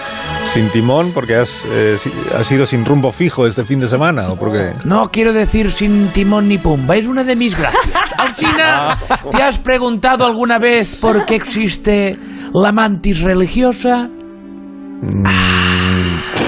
sin 0.53 0.68
timón, 0.71 1.12
porque 1.12 1.37
has, 1.37 1.51
eh, 1.71 1.97
has 2.38 2.51
ido 2.51 2.66
sin 2.66 2.85
rumbo 2.85 3.12
fijo 3.12 3.47
este 3.47 3.64
fin 3.64 3.81
de 3.81 3.88
semana, 3.88 4.29
¿o 4.29 4.37
por 4.37 4.53
qué? 4.53 4.73
No 4.85 5.11
quiero 5.11 5.33
decir 5.33 5.71
sin 5.73 6.09
timón 6.09 6.49
ni 6.49 6.59
pumba, 6.59 6.97
es 6.97 7.07
una 7.07 7.25
de 7.25 7.37
mis 7.37 7.57
gracias. 7.59 8.12
Alcina, 8.18 8.99
¿te 9.31 9.42
has 9.42 9.59
preguntado 9.59 10.27
alguna 10.27 10.59
vez 10.59 10.97
por 10.97 11.25
qué 11.25 11.37
existe 11.37 12.18
la 12.55 12.73
mantis 12.73 13.21
religiosa? 13.23 14.09
Mm, 15.03 15.25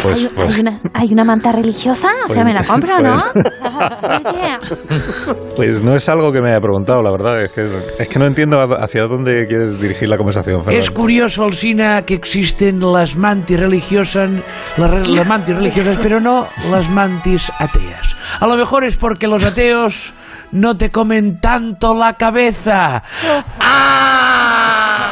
Pues, 0.02 0.18
¿Hay, 0.18 0.28
pues, 0.34 0.54
hay 0.56 0.60
una, 0.60 0.80
¿Hay 0.92 1.12
una 1.14 1.24
manta 1.24 1.50
religiosa? 1.50 2.08
O 2.24 2.32
sea, 2.32 2.42
Pues- 2.42 2.44
me 2.44 2.52
la 2.52 2.62
compro, 2.64 3.00
¿no? 3.00 3.16
pues- 3.32 4.84
pues 5.56 5.82
no 5.82 5.94
es 5.96 6.06
algo 6.10 6.30
que 6.30 6.42
me 6.42 6.50
haya 6.50 6.60
preguntado, 6.60 7.02
la 7.02 7.10
verdad, 7.10 7.42
es 7.42 7.52
que, 7.52 7.66
es 7.98 8.06
que 8.08 8.18
no 8.18 8.26
entiendo 8.26 8.60
hacia 8.60 9.04
dónde 9.04 9.46
quieres 9.48 9.80
dirigir 9.80 10.08
la 10.10 10.18
conversación, 10.18 10.60
Es 10.60 10.64
Fernando. 10.66 10.92
curioso, 10.94 11.44
Alsina, 11.44 12.02
que 12.02 12.12
existen 12.14 12.80
las 12.80 13.16
mantis 13.16 13.58
religiosas, 13.58 14.28
las, 14.76 15.08
las 15.08 15.26
mantis 15.26 15.56
religiosas, 15.56 15.98
pero 16.02 16.20
no 16.20 16.48
las 16.70 16.90
mantis 16.90 17.50
ateas. 17.58 18.14
A 18.40 18.46
lo 18.46 18.56
mejor 18.56 18.84
es 18.84 18.98
porque 18.98 19.26
los 19.26 19.42
ateos 19.44 20.12
no 20.52 20.76
te 20.76 20.90
comen 20.90 21.40
tanto 21.40 21.94
la 21.94 22.12
cabeza. 22.14 23.02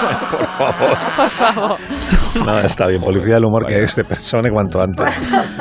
Por 0.31 0.47
favor. 0.47 0.99
Por 1.17 1.31
favor. 1.31 1.79
No, 2.47 2.59
está 2.61 2.87
bien, 2.87 3.03
policía 3.03 3.35
del 3.35 3.45
humor 3.45 3.67
que 3.67 3.87
se 3.87 4.05
persone 4.05 4.51
cuanto 4.51 4.81
antes. 4.81 5.07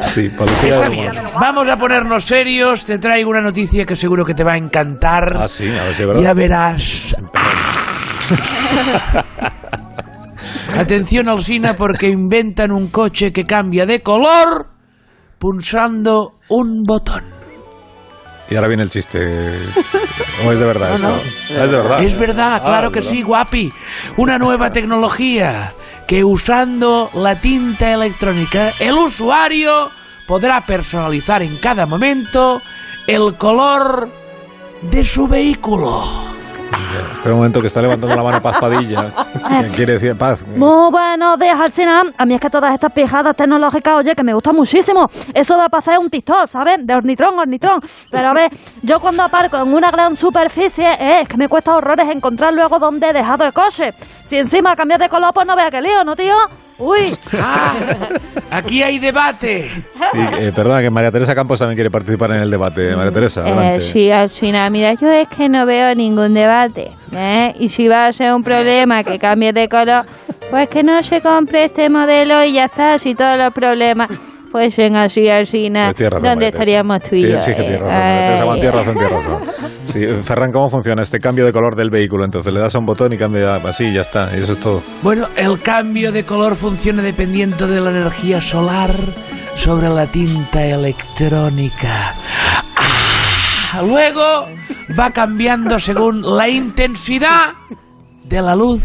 Sí, 0.02 0.30
policía 0.30 0.76
Está 0.76 0.90
del 0.90 1.00
humor. 1.00 1.12
bien, 1.12 1.24
vamos 1.40 1.70
a 1.70 1.78
ponernos 1.78 2.24
serios. 2.26 2.86
Te 2.86 2.98
traigo 2.98 3.30
una 3.30 3.42
noticia 3.42 3.86
que 3.86 3.96
seguro 3.96 4.26
que 4.26 4.34
te 4.34 4.44
va 4.44 4.54
a 4.54 4.58
encantar. 4.58 5.36
Ah, 5.38 5.48
sí, 5.48 5.68
a 5.70 5.84
ver 5.84 5.96
si 5.96 6.02
es 6.02 6.08
verdad. 6.08 6.22
Ya 6.24 6.34
verás. 6.34 7.16
Atención, 10.78 11.30
Alsina, 11.30 11.74
porque 11.78 12.08
inventan 12.08 12.72
un 12.72 12.88
coche 12.88 13.32
que 13.32 13.44
cambia 13.44 13.86
de 13.86 14.02
color 14.02 14.68
pulsando 15.38 16.34
un 16.50 16.84
botón. 16.84 17.24
Y 18.52 18.56
ahora 18.56 18.68
viene 18.68 18.84
el 18.84 18.90
chiste. 18.90 19.58
¿O 20.46 20.52
es 20.52 20.60
de 20.60 20.66
verdad 20.66 20.94
esto? 20.96 21.08
Ah, 21.08 21.64
Es 21.64 21.72
de 21.72 21.78
verdad. 21.78 22.04
Es 22.04 22.20
verdad, 22.20 22.56
Ah, 22.56 22.64
claro 22.64 22.92
que 22.92 23.00
verdad. 23.00 23.12
sí, 23.12 23.22
guapi. 23.24 23.74
Una 24.18 24.38
nueva 24.38 24.72
tecnología 24.72 25.74
que 26.06 26.24
usando 26.26 27.10
la 27.14 27.36
tinta 27.40 27.94
electrónica 27.94 28.74
el 28.80 28.94
usuario 28.96 29.90
podrá 30.28 30.66
personalizar 30.66 31.42
en 31.42 31.58
cada 31.58 31.86
momento 31.86 32.62
el 33.08 33.36
color 33.38 34.10
de 34.82 35.04
su 35.06 35.28
vehículo. 35.30 36.04
Espera 36.72 37.36
un 37.36 37.40
momento 37.40 37.62
que 37.62 37.68
está 37.68 37.82
levantando 37.82 38.16
la 38.16 38.24
mano 38.24 38.42
Paz 38.42 38.58
Padilla. 38.60 39.12
que 39.62 39.68
quiere 39.76 39.94
decir 39.94 40.16
Paz. 40.18 40.46
Muy 40.48 40.92
buenos 40.92 41.40
días, 41.40 41.60
Alcina. 41.60 42.04
A 42.18 42.26
mí 42.26 42.34
es 42.34 42.42
que 42.42 42.50
todas 42.50 42.74
estas 42.74 42.92
pijadas 42.92 43.36
tecnológicas, 43.36 43.96
oye, 43.96 44.16
que 44.16 44.24
me 44.24 44.34
gustan 44.34 44.56
muchísimo. 44.56 45.10
Eso 45.34 45.58
da 45.58 45.70
para 45.70 45.80
hacer 45.80 46.00
un 46.00 46.10
TikTok, 46.10 46.48
¿sabes? 46.48 46.86
De 46.86 46.96
ornitrón, 46.96 47.38
ornitrón. 47.38 47.82
Pero 48.10 48.30
a 48.30 48.34
ver, 48.34 48.52
yo 48.82 49.00
cuando 49.00 49.24
aparco 49.24 49.58
en 49.58 49.74
una 49.74 49.92
gran 49.92 50.16
superficie, 50.16 50.88
eh, 50.94 51.22
es 51.22 51.28
que 51.28 51.38
me 51.38 51.48
cuesta 51.48 51.76
horrores 51.76 52.10
encontrar 52.10 52.54
luego 52.54 52.80
dónde 52.80 53.10
he 53.10 53.14
dejado 53.14 53.46
el 53.46 53.54
coche. 53.54 53.94
Si 54.26 54.38
encima 54.38 54.76
cambias 54.76 55.00
de 55.00 55.10
color, 55.10 55.34
pues 55.34 55.48
no 55.48 55.56
vea 55.56 55.70
qué 55.70 55.82
lío, 55.82 56.04
¿no, 56.04 56.16
tío? 56.16 56.36
Uy. 56.82 57.16
Ah, 57.34 57.76
aquí 58.52 58.82
hay 58.82 58.98
debate. 58.98 59.70
Sí, 59.94 60.20
eh, 60.40 60.52
perdona, 60.56 60.82
que 60.82 60.90
María 60.90 61.12
Teresa 61.12 61.36
Campos 61.36 61.60
también 61.60 61.76
quiere 61.76 61.92
participar 61.92 62.32
en 62.32 62.42
el 62.42 62.50
debate. 62.50 62.96
María 62.96 63.12
Teresa, 63.12 63.42
adelante. 63.42 63.78
Eh, 63.78 63.82
sí, 63.82 64.12
Alcina, 64.12 64.70
mira, 64.72 64.96
yo 64.96 65.12
es 65.12 65.28
que 65.30 65.48
no 65.48 65.66
veo 65.68 65.94
ningún 65.94 66.34
debate. 66.34 66.92
¿eh? 67.14 67.54
Y 67.60 67.70
si 67.70 67.88
va 67.88 68.08
a 68.08 68.14
ser 68.14 68.34
un 68.34 68.44
problema 68.44 69.04
que 69.04 69.20
cambie 69.20 69.54
de 69.54 69.70
color, 69.70 70.06
pues 70.50 70.70
que 70.70 70.82
no 70.82 71.02
se 71.04 71.22
compre 71.22 71.66
este 71.66 71.88
modelo 71.88 72.44
y 72.44 72.54
ya 72.54 72.66
está. 72.66 72.98
Si 72.98 73.14
todos 73.14 73.38
los 73.38 73.54
problemas 73.54 74.10
fuesen 74.52 74.96
así, 74.96 75.28
Alcina, 75.30 75.86
Pues 75.86 75.96
tienes 75.96 76.14
razón, 76.14 76.24
¿dónde 76.30 76.36
María 76.46 76.52
Teresa. 76.52 76.60
estaríamos 76.62 77.04
tú 77.04 77.16
y 77.16 77.22
yo? 77.30 77.40
Sí, 77.40 77.46
sí 77.46 77.52
que 77.56 77.62
tienes 77.62 77.80
eh? 77.80 77.84
razón. 77.84 77.96
Teresa, 78.02 78.44
Ay. 78.44 78.60
tienes 78.60 78.76
razón, 78.76 78.98
tienes 78.98 79.26
razón. 79.26 79.72
Sí, 79.84 80.00
Ferran, 80.22 80.52
¿cómo 80.52 80.70
funciona 80.70 81.02
este 81.02 81.20
cambio 81.20 81.46
de 81.46 81.52
color 81.52 81.76
del 81.76 81.90
vehículo? 81.90 82.24
Entonces 82.24 82.54
le 82.54 82.60
das 82.60 82.76
a 82.76 82.80
un 82.80 82.86
botón 82.86 83.12
y 83.14 83.18
cambia 83.18 83.56
así, 83.56 83.86
y 83.86 83.94
ya 83.96 84.02
está. 84.02 84.30
Y 84.38 84.40
eso 84.42 84.54
es 84.54 84.60
todo. 84.60 84.82
Bueno, 85.02 85.28
el 85.36 85.60
cambio 85.62 86.12
de 86.12 86.24
color 86.24 86.56
funciona 86.56 87.02
dependiendo 87.02 87.68
de 87.68 87.82
la 87.82 87.90
energía 87.90 88.40
solar 88.40 88.92
sobre 89.56 89.90
la 89.90 90.08
tinta 90.08 90.64
electrónica. 90.66 92.14
Ah, 93.74 93.82
luego 93.82 94.48
va 94.98 95.10
cambiando 95.12 95.80
según 95.80 96.22
la 96.22 96.48
intensidad 96.48 97.54
de 98.24 98.42
la 98.42 98.56
luz 98.56 98.82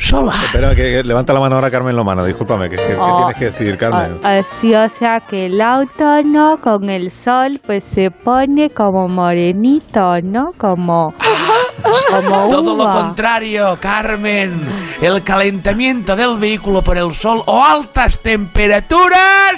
solar. 0.00 0.34
Espera, 0.44 0.74
que, 0.74 0.82
que 0.82 1.02
levanta 1.04 1.32
la 1.32 1.40
mano 1.40 1.54
ahora 1.56 1.70
Carmen 1.70 1.94
Lomano. 1.94 2.24
Discúlpame, 2.24 2.68
¿qué, 2.68 2.76
qué- 2.76 2.86
qué 2.88 2.96
Oh, 2.98 3.16
tienes 3.18 3.36
que 3.36 3.44
decir, 3.46 3.76
Carmen? 3.76 4.18
Ah, 4.22 4.38
Así, 4.38 4.74
o 4.74 4.88
sea 4.98 5.20
que 5.20 5.46
el 5.46 5.60
auto, 5.60 6.22
¿no? 6.24 6.56
Con 6.58 6.88
el 6.90 7.10
sol, 7.10 7.60
pues 7.64 7.84
se 7.84 8.10
pone 8.10 8.70
como 8.70 9.08
morenito, 9.08 10.20
¿no? 10.22 10.52
Como, 10.58 11.14
como 12.10 12.48
Todo 12.48 12.76
lo 12.76 12.90
contrario, 12.90 13.76
Carmen. 13.80 14.60
El 15.00 15.22
calentamiento 15.22 16.16
del 16.16 16.38
vehículo 16.38 16.82
por 16.82 16.96
el 16.98 17.14
sol 17.14 17.42
o 17.46 17.64
altas 17.64 18.20
temperaturas 18.20 19.54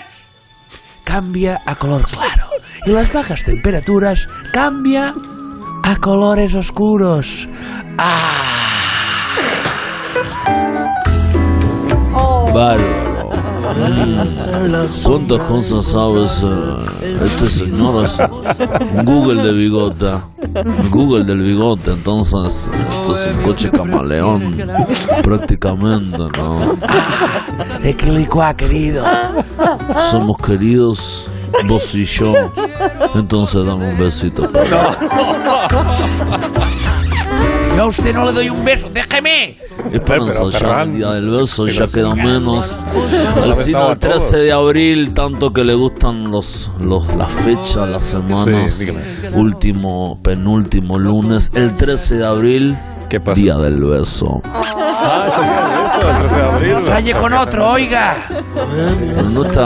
cambia 1.05 1.61
a 1.66 1.74
color 1.74 2.02
claro. 2.07 2.46
Y 2.87 2.90
las 2.90 3.12
bajas 3.12 3.44
temperaturas 3.44 4.28
cambia 4.52 5.14
a 5.85 5.96
colores 5.96 6.55
oscuros. 6.55 7.48
Bárbaro. 12.54 13.30
¿Cuántas 15.04 15.38
cosas 15.40 15.86
sabes 15.86 16.42
eh, 16.44 17.16
este 17.24 17.48
señor? 17.48 18.04
Es 18.04 18.18
Google 19.04 19.42
de 19.42 19.52
bigota. 19.52 20.24
Google 20.90 21.24
del 21.24 21.40
bigote, 21.42 21.92
entonces 21.92 22.70
esto 22.90 23.12
es 23.14 23.36
un 23.36 23.42
coche 23.42 23.70
camaleón. 23.70 24.56
Prácticamente, 25.22 26.18
¿no? 26.18 26.76
Equilicua, 27.82 28.54
querido. 28.54 29.04
Somos 30.10 30.36
queridos, 30.36 31.30
vos 31.66 31.94
y 31.94 32.04
yo. 32.04 32.34
Entonces 33.14 33.64
dame 33.64 33.88
un 33.88 33.98
besito. 33.98 34.48
Yo 37.76 37.82
a 37.85 37.87
usted 37.87 38.14
no 38.14 38.26
le 38.26 38.32
doy 38.32 38.50
un 38.50 38.64
beso, 38.64 38.88
déjeme. 38.92 39.56
Esperanza, 39.92 40.48
ya 40.48 40.82
el 40.82 40.92
día 40.94 41.11
del 41.12 41.30
beso 41.30 41.66
ya 41.66 41.87
queda 41.87 42.14
menos. 42.14 42.82
Nos 43.37 43.44
El 43.44 43.52
ha 43.52 43.54
cine 43.54 43.66
besado 43.66 43.87
el 43.87 43.92
a 43.92 43.96
todos. 43.96 44.28
13 44.28 44.37
de 44.38 44.52
abril, 44.52 45.14
tanto 45.14 45.52
que 45.52 45.64
le 45.64 45.74
gustan 45.74 46.30
los, 46.30 46.70
los 46.80 47.14
las 47.16 47.32
fechas, 47.32 47.88
las 47.88 48.04
semanas. 48.04 48.72
Sí, 48.72 48.92
último, 49.35 50.20
penúltimo 50.22 50.98
lunes, 50.98 51.50
el 51.54 51.74
13 51.74 52.16
de 52.18 52.26
abril, 52.26 52.78
día 53.35 53.56
del 53.56 53.85
beso. 53.85 54.40
Ah, 54.44 55.62
eso, 56.02 56.10
eso, 56.10 56.10
el 56.10 56.28
13 56.28 56.34
de 56.36 56.42
abril. 56.42 56.86
Raye 56.86 57.14
con 57.14 57.32
otro, 57.32 57.70
oiga. 57.70 58.16
Pero 58.28 59.28
no 59.30 59.44
está, 59.44 59.62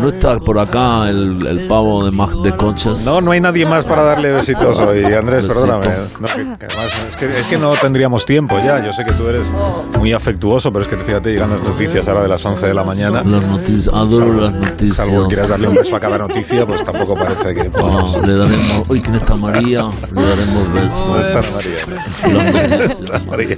no 0.00 0.08
está 0.08 0.38
por 0.38 0.58
acá 0.58 1.08
el, 1.08 1.46
el 1.46 1.66
pavo 1.66 2.04
de, 2.04 2.10
Mag- 2.12 2.42
de 2.42 2.56
coches. 2.56 3.04
No, 3.04 3.20
no 3.20 3.30
hay 3.32 3.40
nadie 3.40 3.66
más 3.66 3.84
para 3.84 4.02
darle 4.02 4.30
besitos 4.32 4.78
hoy, 4.78 5.04
Andrés, 5.12 5.44
Besito. 5.46 5.54
perdóname. 5.66 5.86
No, 6.20 6.26
que- 6.26 6.32
que 6.58 6.66
además, 6.66 7.08
es, 7.10 7.16
que, 7.16 7.26
es 7.26 7.46
que 7.46 7.58
no 7.58 7.72
tendríamos 7.72 8.24
tiempo 8.26 8.56
ya. 8.58 8.84
Yo 8.84 8.92
sé 8.92 9.04
que 9.04 9.12
tú 9.12 9.28
eres 9.28 9.46
muy 9.98 10.12
afectuoso, 10.12 10.72
pero 10.72 10.84
es 10.84 10.88
que 10.88 10.96
fíjate, 10.98 11.30
llegan 11.32 11.50
las 11.50 11.62
noticias 11.62 12.06
ahora 12.08 12.22
de 12.22 12.28
las 12.28 12.44
11 12.44 12.66
de 12.66 12.74
la 12.74 12.84
mañana. 12.84 13.22
Las 13.24 13.42
noticias, 13.42 13.88
adoro 13.94 14.32
las 14.34 14.52
noticias. 14.52 14.96
Salvo 14.96 15.22
que 15.22 15.28
quieras 15.34 15.48
darle 15.50 15.68
un 15.68 15.74
beso 15.74 15.96
a 15.96 16.00
cada 16.00 16.18
noticia, 16.18 16.66
pues 16.66 16.84
tampoco 16.84 17.14
parece 17.16 17.54
que... 17.54 17.70
Ah, 17.76 18.04
le 18.26 18.34
daremos, 18.34 18.84
hoy 18.88 19.00
que 19.00 19.10
no 19.10 19.16
está 19.18 19.34
María, 19.36 19.84
le 20.14 20.22
daremos 20.22 20.72
besos. 20.72 21.08
No 21.08 21.20
está 21.20 21.40
María. 21.52 22.80
Las 23.10 23.26
María. 23.26 23.56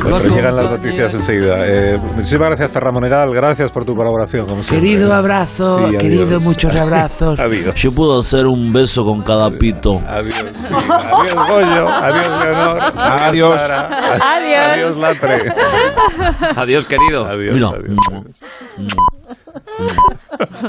Pues, 0.00 0.14
pero 0.22 0.34
llegan 0.34 0.56
las 0.56 0.70
noticias 0.70 1.12
enseguida. 1.18 1.56
Eh, 1.66 1.98
muchísimas 1.98 2.48
gracias, 2.48 2.70
Ferran 2.70 2.94
Monegal. 2.94 3.32
Gracias 3.34 3.70
por 3.70 3.84
tu 3.84 3.94
colaboración, 3.94 4.46
como. 4.46 4.62
Querido 4.62 5.12
abrazo, 5.12 5.78
Sí, 5.78 5.84
adiós. 5.84 6.02
querido, 6.02 6.40
muchos 6.40 6.74
abrazos. 6.76 7.38
Adiós. 7.48 7.74
Yo 7.76 7.90
puedo 7.92 8.18
hacer 8.18 8.46
un 8.46 8.72
beso 8.72 9.04
con 9.04 9.22
cada 9.22 9.50
pito. 9.50 10.00
Adiós. 10.06 10.34
sí. 10.54 10.72
Adiós, 10.72 11.34
Goyo. 11.34 11.88
Adiós, 11.88 12.28
Leonor. 12.44 12.92
Adiós. 12.98 13.60
Sara. 13.60 13.88
Adiós. 14.36 14.64
Adiós, 14.72 14.96
Latre. 14.96 15.52
Adiós, 16.56 16.86
querido. 16.86 17.24
Adiós, 17.24 17.54
Mira. 17.54 17.68
adiós. 17.68 17.82
adiós. 18.78 20.48